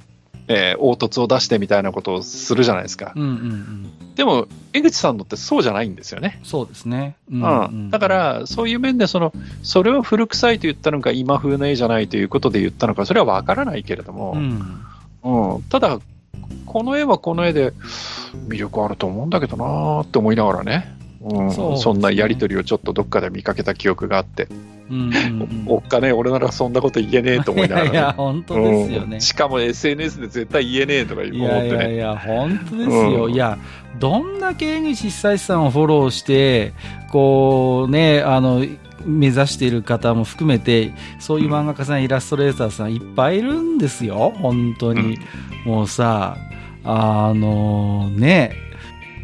[0.48, 3.12] えー凹凸を出してみたいなことをするじゃないですか。
[3.16, 4.14] うんうんうん。
[4.14, 6.40] でも、江口さんのってそうじゃないんですよね。
[6.44, 7.16] そうですね。
[7.30, 9.32] ううんだか、ら、そういう面でその、
[9.62, 14.82] それを古臭いと言ったのか、今風の絵じゃないということで言ったのか、それは分からないけれども、うん。
[15.22, 15.98] うん、ただ、
[16.64, 17.72] この絵はこの絵で
[18.48, 24.48] 魅力あると思うんだけどなーって思いながらね、うんそねそんなやりとりをちょっとどっかで見かけた記憶があって、
[24.90, 29.20] うんうんうんおっかねえ、俺ならそんなこと言えねえと思いながら、ねいや本当ですよねうん。
[29.20, 31.94] しかも SNS で絶対言えねえとか思っていやいやね。
[31.94, 33.24] いや、本当ですよ。
[33.24, 33.58] うんいや、
[33.98, 36.72] どんだけ江口久志さんをフォローして、
[37.10, 38.64] こうね、あの、
[39.04, 44.32] 目指している方も含めて、そういう漫画家さん、イラストレーターさんいっぱいいるんですよ。
[44.36, 45.18] 本当に。
[45.64, 46.36] もうさ、
[46.84, 48.65] あのね、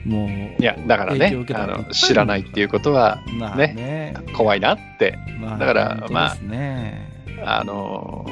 [0.05, 4.15] もう、いや、だからねあの、知らないっていうことはまあねね。
[4.37, 7.13] 怖いなって、まあだから本当ですね。
[7.45, 8.25] あの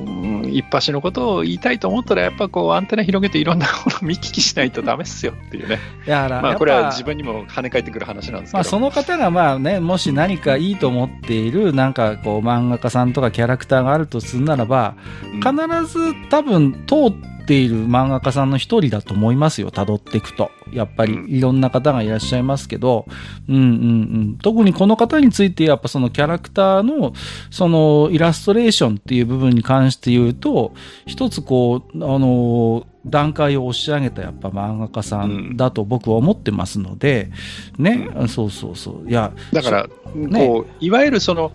[0.00, 5.78] うん一発のことを言いたいと思ったら、やっぱこうアンテナ広げていろんなものを見聞きしないとダメっすよっていうね。
[6.06, 8.58] まあこれは自分にも跳ね返ってくる話なんですけど。
[8.58, 14.94] まあ、その方がまあね、もし何かいいと思っている、なんかこう漫画家さんとかキャラクターがあるとするならば、
[15.32, 15.52] うん必
[15.86, 20.50] ず多分通っている漫画家さんの一人だと思いますよ、辿っていくと。
[20.72, 21.28] やっぱりうん。
[21.28, 23.06] いろんな方がいらっしゃいますけど、
[23.48, 24.38] うんうんうん。
[24.42, 27.12] 特にこの方についてやっぱそのキャラクターの
[27.50, 30.74] そのイラストレーションっていう部分に関して言うと、
[31.06, 37.30] 一つこう、あの、段階を押し上げたやっぱ漫画家さんだと僕は思ってますので、
[37.78, 39.10] ね、そうそうそう。
[39.10, 41.52] いや、だから、ねこう、いわゆるその、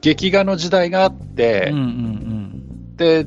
[0.00, 2.96] 劇画の時代があって、うんうん。
[2.96, 3.26] で、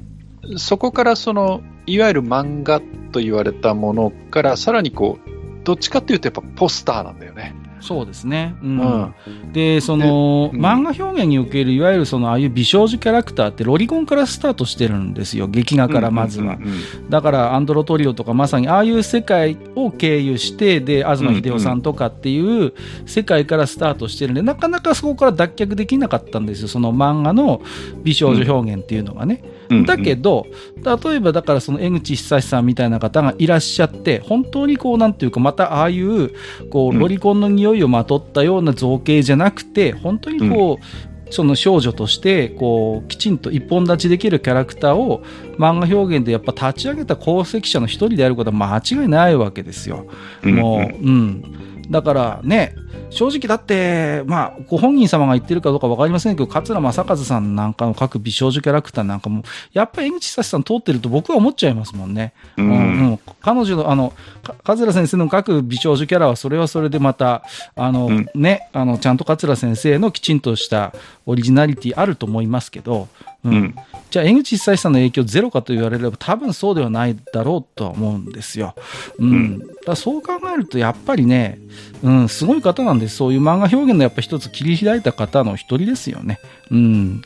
[0.58, 5.30] そこからその、いわゆる漫画と言われたものから、さらにこう、
[5.64, 7.54] どっちかっていうとやっぱポスターなんだよね。
[7.78, 8.56] うん、そうですね。
[8.64, 9.14] ううんん。
[9.52, 15.48] で、その、うん漫画表現における、いわゆるその、ああいう美少女キャラクターってロリコンからスタートしてるんですよ。
[15.48, 16.56] 劇画からまずは。
[16.56, 22.74] うんうんうんだから、アンドロトリオとかまさに、ああいう世界を経由して、で、東秀夫さんとかっていう
[23.06, 26.68] 世界からスタートしてるんで、なかなかそこから脱却できなかったんですよ。
[26.68, 27.62] その漫画の
[28.04, 29.42] 美少女表現っていうのがね。
[29.54, 30.48] うんだけど、
[30.84, 36.32] 例えばだからその江口久志さんみたいな方がいらっしゃって、本当にこうなんていうか、またああいう、
[36.70, 45.24] こう、うんロリコンの匂いをまとったような造形じゃなくて、本当にこう、その少女として、こう、きちんと一本立ちできるキャラクターを
[45.58, 50.08] 漫画表現でやっぱ立ち上げた功績者の一人であることは間違いないわけですよ。
[50.44, 51.44] もう、うん。
[51.90, 52.76] だからね、
[53.10, 62.34] 正直だって、まあ、ご本人様が言ってるかどうかわかりませんけど、桂正和さんなんかの各美少女キャラクターなんかも、やっぱり江口久志さん通ってると僕は思っちゃいますもんね。
[62.58, 62.78] ううんんう
[63.14, 63.20] ん。
[63.42, 64.14] 彼女の、あの、
[64.44, 67.44] か桂先生の各美少女キャラは、それはそれでまた、
[67.76, 68.28] あの、うん。
[68.36, 70.94] ね、あの、ちゃんと桂先生のきちんとした
[71.26, 73.08] オリジナリティあると思いますけど、
[73.44, 73.76] うんうん。
[74.10, 78.76] じゃあ、江口久志さんの影響ゼロかと言われれば、多分そうではないだろうとは思うんですよ。
[79.18, 79.32] うん。
[79.32, 81.60] うんだからそう考えると、やっぱりね、
[82.04, 83.16] うん、すごい方なんです。
[83.16, 86.40] そういう漫画表現のやっぱ一つ切り開いた方の一人ですよね。
[86.70, 87.22] うん。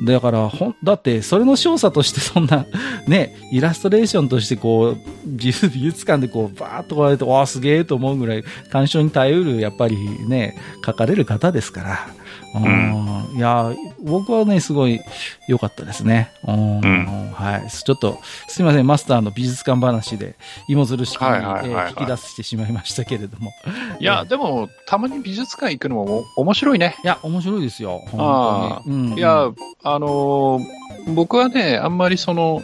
[0.00, 2.64] だから、ほん、だって、それの少佐としてそんな、
[3.06, 9.96] ね、イラストレーションとしてこう、美術美術館でこう、バーッとこうやって、わあ、すげえと思うぐらい、鑑賞に耐えうる、やっぱり
[10.26, 12.21] ね、書かれる方ですから。
[12.54, 13.36] うん。
[13.36, 13.72] いや、
[14.02, 15.00] 僕はね、すごい
[15.48, 16.30] 良かったですね。
[16.46, 16.80] うん。
[16.80, 17.70] んはい。
[17.70, 20.34] ちょっと、すいません、マスターの美術館話で、
[20.68, 23.52] 芋づる式に、引き出してしまいましたけれども。
[23.98, 26.96] いや、でも、たまに美術館行くのもお面白いね。
[27.02, 28.02] いや、面白いですよ。
[28.18, 28.82] あ。
[28.86, 29.50] うん、いや、
[29.82, 32.62] あのー僕はね、あんまりその、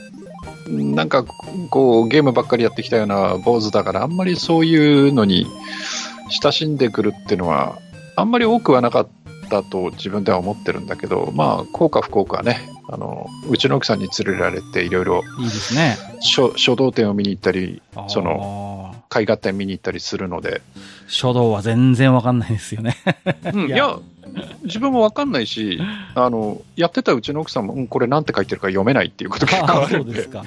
[0.69, 1.25] なんか、
[1.71, 5.47] こう、ゲームばっかりやってきたような坊主だから、あんまりそういうのに
[6.43, 7.79] 親しんでくるっていうのは、
[8.17, 9.09] あんまり多くはなかっ
[9.49, 15.97] たと自分では思ってるんだけど、まあ、効か不幸かね、あの、うちの奥さんに連れられて、いろいろいいですね。
[16.21, 20.63] 書書道展を見に行ったり、その、の、絵画展見に行ったりするので、
[21.07, 22.97] 書道は全然わかんないですよね。
[23.45, 23.99] いやうんいや、
[24.65, 25.81] 自分もわかんないし、
[26.15, 30.13] あの、やってたうちの奥さんも、うん、これなんて書いてるか読めないっていうこと結構ああるんで。
[30.13, 30.45] そうですか。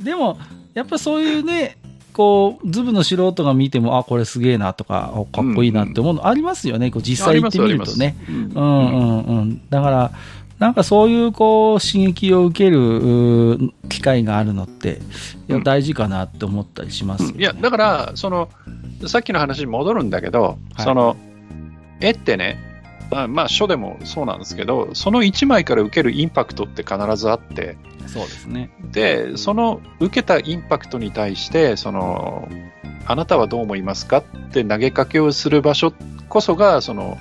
[0.00, 0.38] でも、
[0.74, 1.76] やっぱそういうね、
[2.16, 6.90] こう、ズブの素人が見ても、あ、これすげえなとか、あかっこいいなって思うのありますよね。
[6.90, 8.16] こう実際行ってみるとね。
[8.26, 8.52] うん。
[8.54, 9.20] うん。
[9.20, 9.68] うん。
[9.68, 10.12] だから、
[10.58, 15.02] なんかそういうこう刺激を受ける機会があるのって、
[15.46, 15.62] いやうん。
[15.62, 17.40] 大事かなって思ったりしますよね、うん。
[17.42, 18.48] いや、だから、その、
[19.06, 20.82] さっきの話に戻るんだけど、はい。
[20.84, 21.18] その、
[22.00, 22.65] 絵ってね、
[23.10, 27.76] あまあ、書でもそうなんですけど、その1枚から受けるインパクトって必ずあって、
[28.06, 28.70] そうですね。
[28.92, 32.48] で、その受けたインパクトに対して、その、
[33.06, 35.92] あなたはどう思いますかって投げかけをする場所
[36.28, 37.18] こそが、その、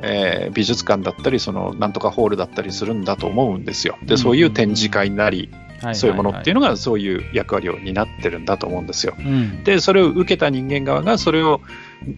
[0.00, 3.96] えー美術館だったり、その、なんとかホールだったりするんだと思うんですよ。
[4.02, 5.50] で、そういう展示会なり、
[5.92, 9.14] そういうものっていうののが、そういう役割を担ってるんだと思うんですよ。
[9.18, 11.60] うん、で、それを受けた人間側が、それを、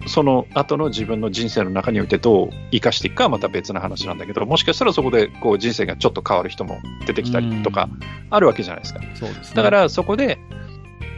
[0.07, 7.89] その後の自分の人生の中においてどう生かしていくかはまた別の話なんだけど、もしかしたらそこでこう人生がちょっと変わる人も出てきたりとか
[8.31, 9.01] あるわけじゃないですか。
[9.15, 9.57] そうですね。
[9.57, 10.39] だからそこで、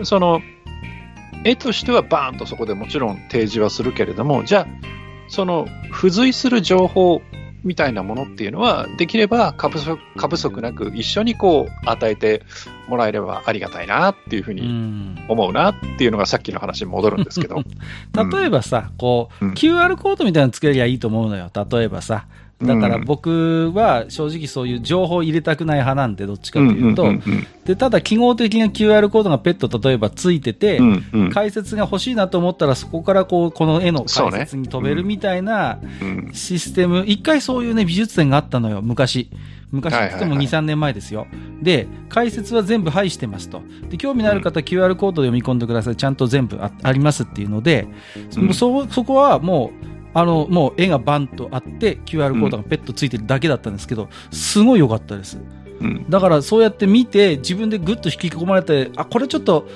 [0.02, 0.40] その、
[1.44, 4.66] 絵としてはバーンとそこでもちろん提示はするけれども、じゃあ、
[5.28, 7.22] その付随する情報
[7.64, 12.42] みたいなものっていうのは、できれば過不足過不足なく一緒にこう与えて
[12.88, 17.62] もらえればありがたいなっていうふううにん、思うなっていうのがさっきの話に戻るんですけど。
[18.30, 21.50] 例えばさ、こう、うん QR コードみたいなのつけりゃいいと思うのよ。
[21.70, 22.26] 例えばさ。
[22.62, 23.04] だからうん。
[23.04, 27.12] 僕は正直そういう情報を入れたくない派なんで、どっちかというと、
[27.64, 30.80] で、ただ記号的な QR コードがペット例えばついてて、
[31.32, 36.30] 解説が欲しいなと思ったらそこからこう、この絵の解説に飛べるみたいなうん。
[36.32, 39.30] システム、一回そういうね、美術展があったのよ、昔。
[39.70, 40.46] 昔って言っても2、はいはいはい。
[40.46, 41.26] 3年前ですよ。
[41.62, 43.62] で、解説は全部配してますと。
[43.90, 45.96] で、興味のある方、QR コードで読み込んでください。
[45.96, 47.86] ちゃんと全部あありますっていうので、
[48.52, 55.38] そ、そこはもう、あの、もう絵がバンとあって、QR コードがペットついてるだけだったんですけど、すごい良かったです。
[55.80, 59.68] うんだからそうやって見て、自分でぐっと引き込まれて、あ、これちょっと、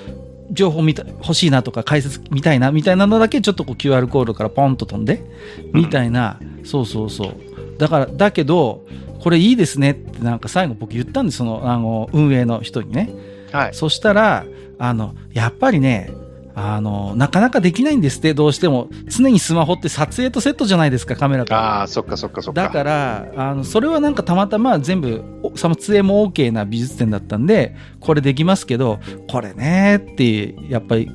[0.51, 5.23] 情報見た欲しいなとか解説見たいなみたいなのだけちょっとこう QR コードからポンと飛んで、
[5.71, 7.35] みたいな、そうそうそう。
[7.77, 8.85] だから、だけど、
[9.21, 13.09] これいいですねってなんか最後僕言ったんです、その、あの、運営の人にね。
[13.53, 13.73] はい。
[13.73, 14.45] そしたら、
[14.77, 16.11] あの、やっぱりね、
[16.55, 18.89] あの、なかなかできないんですって、どうしても。
[19.07, 21.55] 常にスマホって撮影とセットじゃないですか、カメラと。
[21.55, 22.61] ああ、そっかそっかそっか。
[22.61, 28.99] だから、あの、それはなんかたまたま全部、お撮影も OK な美術展だったんで、これできますけど、
[29.29, 31.11] これねって、やっぱり、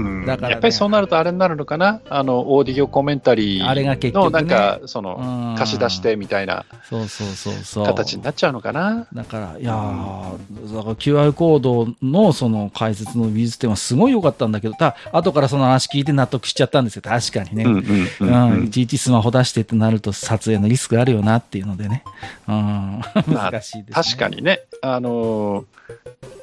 [0.00, 0.26] うん。
[0.26, 0.52] だからね。
[0.52, 2.00] やっぱりそうなるとあれになるのかな？
[2.08, 5.56] あの、オーディオコメンタリあれーのなんか、その、うん。
[5.56, 6.64] 貸し出してみたいな。
[6.88, 7.86] そうそうそうそう。
[7.86, 9.06] 形になっちゃうのかな？
[9.12, 17.02] だから、いやー、だから QR コードのその解説の美術展はすごい良かったんだけど、た後からその話聞いて納得しちゃったんですよ。
[17.02, 17.64] 確かにね。
[17.64, 18.52] うんうんうん。
[18.52, 18.64] うん。
[18.64, 22.04] いちいちスマホ出してってなると撮影のリスクあるよなっていうのでね。
[22.46, 24.04] うん、まあ難しいです、ね。
[24.04, 25.64] 確かにね、あのー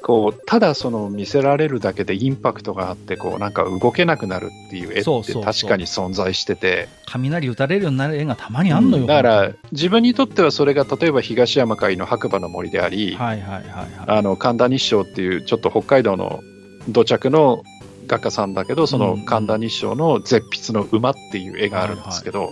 [0.02, 9.06] こう、ただその見せられるだけでインパクトがあって、こう、なんか動けなくなるっていう絵って確かに存在してて、雷打たれるようになる絵がたまにあんのよ。
[9.06, 16.40] だから、自分にとってはそれが例えば東山海の白馬の森であり、神田日照っていうちょっと北海道の
[16.88, 17.62] 土着の
[18.08, 22.50] 画家さんだけど、その神田日照の絶筆の馬っていう絵があるんですけど、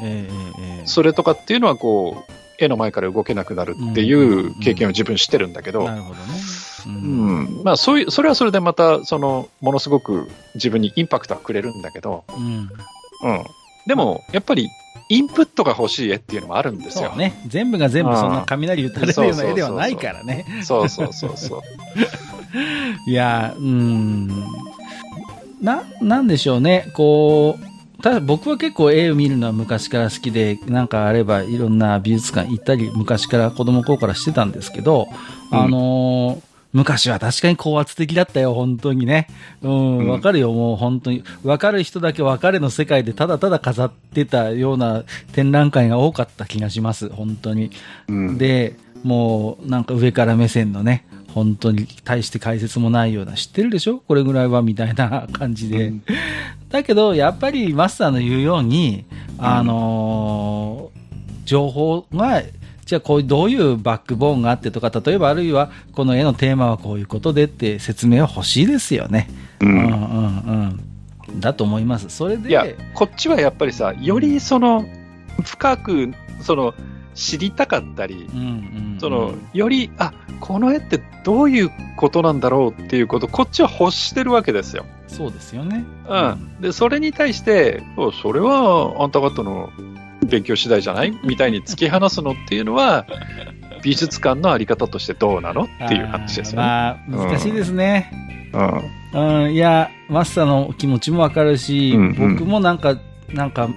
[0.85, 6.39] それとかっていうのはこう、絵の前から動けなくなるっていう経験を自分してるんだけど、なるほどね。
[6.87, 12.45] ううんまあそういう、それはそれでまた、その、ものすごく自分にインパクトはくれるんだけど、うん。
[12.47, 13.45] うん。
[13.87, 14.69] でも、やっぱり、
[15.09, 17.15] インプットが欲しい絵っていうのもあるんですよ。
[17.15, 17.35] ね。
[17.47, 20.47] 全部が全部そんな雷打たれるような絵ではないからね。
[20.63, 21.61] そうそうそうそう。
[23.11, 24.29] いや、うん。
[25.61, 26.91] な、なんでしょうね。
[26.95, 35.09] こう、ただ僕は結構絵を見るのは昔から好きで、なんかあればいろんな美術館行ったり、昔から子供頃からしてたんですけど、
[35.51, 39.29] うんあのー昔は確かに高圧的だったよ、本当にね。
[39.63, 41.25] うん、うんわかるよ、もう本当に。
[41.43, 47.71] わかる人だけ別れの世界でただただ飾ってたような展覧会が多かった気がします、本当に。
[48.09, 54.01] うん、で、もうなんか上から目線のね、本当に対して解説もないような、知ってるでしょ？
[54.07, 55.89] これぐらいはみたいな感じで。
[55.89, 56.05] うん
[56.71, 59.05] だけど、やっぱりマスターの言うように、
[59.39, 62.43] あのー情報が、
[62.85, 69.29] じゃあこういうどういうバックボーンがあってとか、例えばあるいはこの絵のテーマはこういうことでって説明は欲しいですよね。
[69.61, 69.91] ううんんうん
[71.29, 71.41] うん。
[71.41, 72.09] だと思います。
[72.11, 74.85] それで、いや、こっちはやっぱりさ、よりその、
[75.43, 76.75] 深く、その、
[77.15, 78.51] 知りたかったり、うんうんう
[78.97, 84.85] んその、より、あ、この絵ってどういうことなんだろうっていうこと、こっちは欲してるわけですよ。
[85.09, 85.85] そうですよね。
[86.09, 86.61] うん。
[86.61, 89.71] で、それに対して、おそれはあんた方の
[90.27, 91.13] 勉強次第じゃない？
[91.25, 93.07] みたいに突き放すのっていうのは、
[93.83, 95.65] 美術館のあり方としてどうなの？
[95.65, 96.67] っていう話ですよね。
[96.67, 98.11] まあ、難しいですね。
[99.13, 99.45] うん。
[99.45, 102.99] うん、いや、マスターの気持ちもわかるし、うんうん僕もなんか、
[103.33, 103.69] なんか、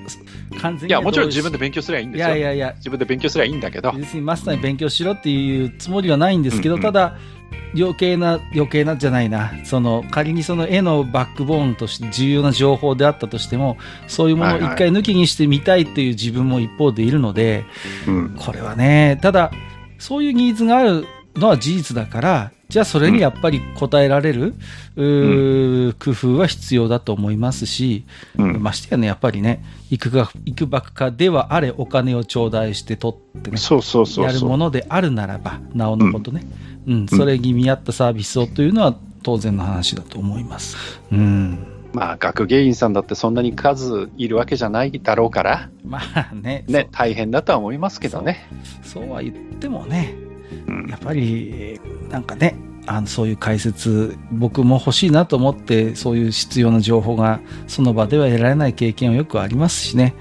[0.61, 0.89] 完全に。
[0.89, 2.29] いや、もちろん自分で勉強すればいいんいですよ。
[2.29, 3.91] やいやいや、自分で勉強すればいいんだけど。
[3.91, 7.17] 別にマスターに勉強しろっていうつもりはないんですけど、うんうんただ、
[7.75, 13.77] 余計な、余計なじゃないな、その、仮にその絵のバックボーンとして重要な情報であったとしても、
[14.07, 17.65] そういうものをはいはい一回抜きにしてみたいっていう自分も一方でいるので、
[18.07, 18.35] うん。
[18.37, 19.51] これはね、ただ、
[19.99, 24.53] そういうニーズがあるのは事実だから、じゃあそれにやっぱり応えられる、
[24.97, 28.05] うー工夫は必要だと思いますし、
[28.37, 28.61] うん。
[28.61, 34.25] ましてやね、やっぱりね、いくが、いくばくかではあれ、お金を頂戴して取ってね、そうそうそう。
[34.25, 36.45] やるものであるならば、なおのことね、
[36.87, 40.99] うん、それに見合ったサービスをというのは当然の話だと思います。
[41.11, 41.65] うん。
[41.93, 48.47] まあ、学芸員さんだってそんなに数いるわけじゃないだろうから、まあね、ね、大変だとは思いますけどね。
[48.83, 50.15] そうは言ってもね、
[50.67, 51.79] うんやっぱり、
[52.09, 52.55] なんかね、
[52.85, 60.15] あのそういう解説、僕も欲しいなと思って、そういう必要な情報がその場では得られない経験はよくありますしね。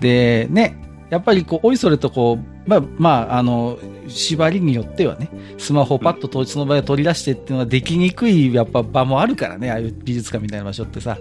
[0.00, 0.76] で、ね、
[1.10, 3.78] やっぱりこう、おいそれとこう、まあ、まあ、あの、
[4.08, 11.18] 縛りによってはね、スマホをパッと当日の場で取り出してっていうのができにくいやっぱ場もあるからね、ああいう美術館みたいな場所ってさ、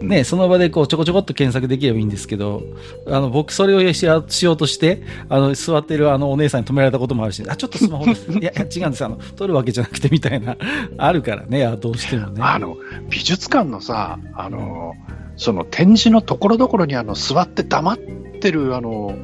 [0.00, 2.62] ね、その場でこうちょこちょこっと検索できればいいんですけど、
[3.06, 10.56] あの、僕それをしようしようとして、あの、座ってるあのお姉さんに止められたこともあるし、あ、ちょっとスマホ いや、いや違うんです、あの、撮るわけじゃなくてみたいな、
[10.98, 12.40] あるからね、あどうしてもね。
[12.42, 12.76] あの、
[13.08, 14.94] 美術館のさ、あの、
[15.36, 17.98] その展示のところどころにあの、座って黙っ
[18.40, 19.14] てるあの、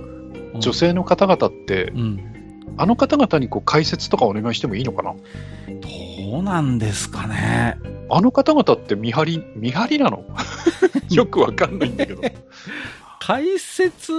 [0.55, 0.61] うん。
[0.61, 2.30] 女性の方々って、うん。
[2.77, 5.14] あの方々にこう解説とかお願いしてもいいのかな？
[5.14, 7.77] どうなんですかね。
[8.09, 10.25] あの方々って見張り、見張りなの？
[11.11, 12.23] よくわかんないんだけど。
[13.21, 14.12] 解説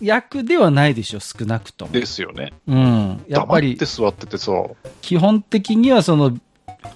[0.00, 1.92] 役ではないでしょ、少なくとも。
[1.92, 2.52] ですよね。
[2.66, 3.24] うん。
[3.28, 4.52] やっぱり黙って、座っててさ、
[5.00, 6.36] 基本的にはその、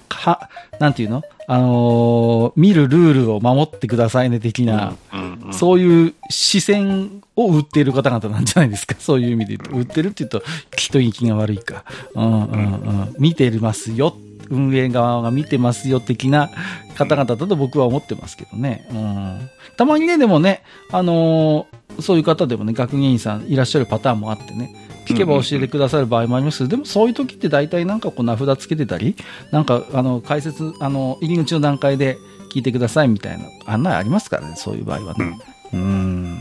[0.09, 1.23] は、なんていうの？
[1.47, 8.95] あのー見るルールを守ってくださいね、的な、うんうんそういう視線を売っている方々なんじゃないですか？
[8.97, 9.77] そういう意味で言うと。
[9.77, 10.43] 売ってるって言うと、
[10.75, 11.85] 一息が悪いか。
[12.15, 12.65] うんうんう
[13.11, 13.15] ん。
[13.19, 14.15] 見てますよ。
[14.49, 16.49] 運営側が見てますよ、的な
[16.97, 18.87] 方々だと僕は思ってますけどね。
[18.91, 19.49] うん。
[19.77, 24.84] たまにね、でもね、あのーそういう方でもね、学芸員さんいらっしゃるパターンもあってね。
[25.05, 29.15] 聞けば教えてくださる場合もありますけど、でもそういう時って大体なんかこう名札つけてたり、
[29.51, 32.17] なんかあの解説、あの入り口の段階で
[32.53, 35.37] 聞いてくださいみたいな案内ありますからね、そういう場合はね。
[35.73, 36.39] うーん。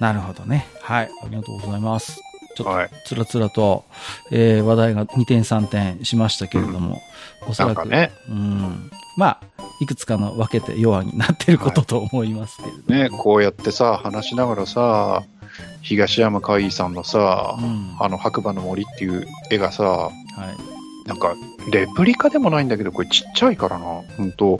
[0.00, 0.66] なるほどね。
[0.80, 1.10] はい。
[1.24, 2.20] ありがとうございます。
[2.56, 2.88] ちょっはい。
[2.88, 3.84] とつらつらと、
[4.30, 7.00] えー話題が2点3点しましたけれども、
[7.48, 8.90] おそらく、ね、うん。
[9.16, 9.40] まあ、
[9.80, 15.22] いくつかの分けて弱になってることと思いますけれど、ね、こうやってさ、話しながらさ、
[15.82, 17.96] 東山海さんのさ、うん。
[18.00, 20.12] あの白馬の森っていう絵がさ、は
[21.06, 21.08] い。
[21.08, 21.34] なんか、
[21.70, 23.84] レプリカでもないんだけど、これちっちゃいからな。
[23.84, 24.58] ほんと、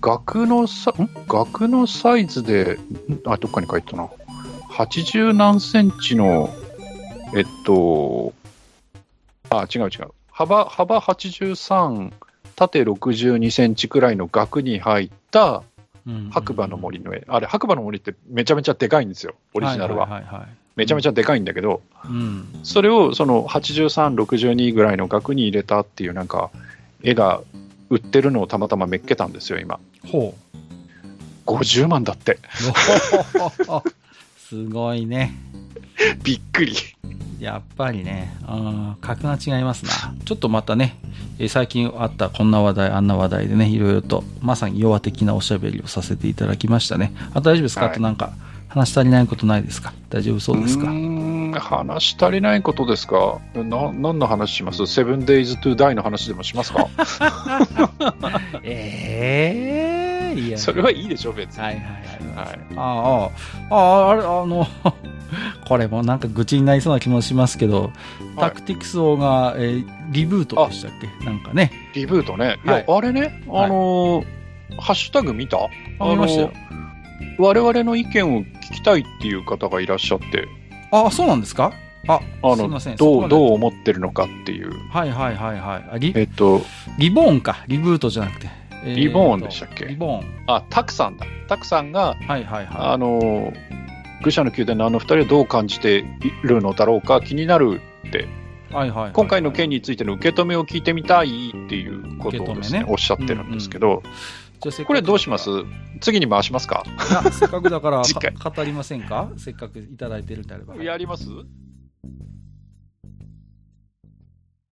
[0.00, 1.08] 額のさ、ん？
[1.28, 2.78] 額のサイズで、
[3.08, 4.08] んあ、どっかに書いてたな。
[4.70, 6.48] 80何センチの、
[7.34, 8.32] えっと、
[9.50, 10.10] あ、違う違う。
[10.30, 12.12] 幅、幅83、
[12.56, 15.64] 縦62センチくらいの額に入ったうん
[16.30, 17.24] 白馬の森の絵。
[17.28, 20.06] あれ、白馬の森ってめちゃめちゃでかいんですよ、オリジナルは。
[20.06, 22.48] はいはいはいはいめちゃめちゃでかいんだけど、うん。
[22.62, 26.50] それをその83、62ぐらいの額に入れたっていうなんか
[27.02, 27.42] 絵が
[27.90, 29.78] 売ってるのをたまたまめっけたんですよ、今。
[30.10, 30.34] ほ
[31.46, 32.32] 50万だって。
[32.32, 32.38] う。
[34.38, 35.34] すごいね。
[36.22, 36.74] びっくり。
[37.40, 39.92] やっぱりね、うん、格が違いますな。
[40.26, 40.96] ちょっとまたね、
[41.38, 47.12] えー最近あったこんな話題、あんな話題でね、いろいろと、まさに弱的なおしゃべりをさせていただきましたね。
[47.32, 47.90] あ大丈夫ですか、はい。
[47.92, 48.32] あとなんか、
[48.68, 49.94] 話し足りないことないですか？
[50.10, 50.86] 大丈夫そうですか？
[51.58, 53.38] 話し足りないことですか？
[53.54, 54.86] な何の話します？
[54.86, 56.88] セブンデイズ・トゥ・ダイの話でもしますか？
[58.62, 60.58] ええいや。
[60.58, 61.62] それはいいでしょ、別に。
[61.62, 62.46] はいはいはい。
[62.48, 63.30] はいあ
[63.70, 63.76] あ、あ
[64.06, 64.66] あ、あれ、あの、
[65.68, 67.92] これもなんか愚痴になりそうな気もしますけど、
[68.38, 71.24] タクティクス王が、えーリブートでしたっけ？
[71.24, 71.70] なんかね。
[71.94, 72.56] リブートね。
[72.64, 74.24] いや、はいあれね、あのー
[74.80, 75.58] ハッシュタグ見た？
[76.00, 76.52] あ見ましたよ。
[77.38, 80.48] 我々の意見を聞きたいっていう方がいらっしゃって、
[80.90, 81.72] あ、そうなんですか？
[82.08, 82.96] あ、あのすいません。
[82.96, 84.72] どうどう思ってるのかっていう。
[84.90, 85.84] はいはいはいはい。
[85.92, 86.62] あリえっと、
[86.98, 87.58] リボーンか。
[87.68, 88.48] リブートじゃなくて。
[88.84, 89.86] リボーンでしたっけ？
[89.86, 90.44] リボーン。
[90.46, 91.26] あ、タクさんだ。
[91.48, 93.52] タクさんが、はいはいはあのー、
[94.22, 96.04] 愚者の宮殿のあの二人はどう感じてい
[96.42, 98.28] るのだろうか気になるって、
[98.70, 98.74] い。
[98.74, 99.12] はいはいはい。
[99.12, 102.84] 今回の件についての受け止めを聞いてみたいっていうことをですね、ね。
[102.88, 104.02] おっしゃってるんですけど、
[104.60, 105.50] じゃあせっかくこれどうします？
[106.00, 106.84] 次に回しますか？
[107.32, 109.30] せっかくだから 語りませんか？
[109.36, 110.76] せっかくいただいてるんであれば。
[110.76, 111.26] やります？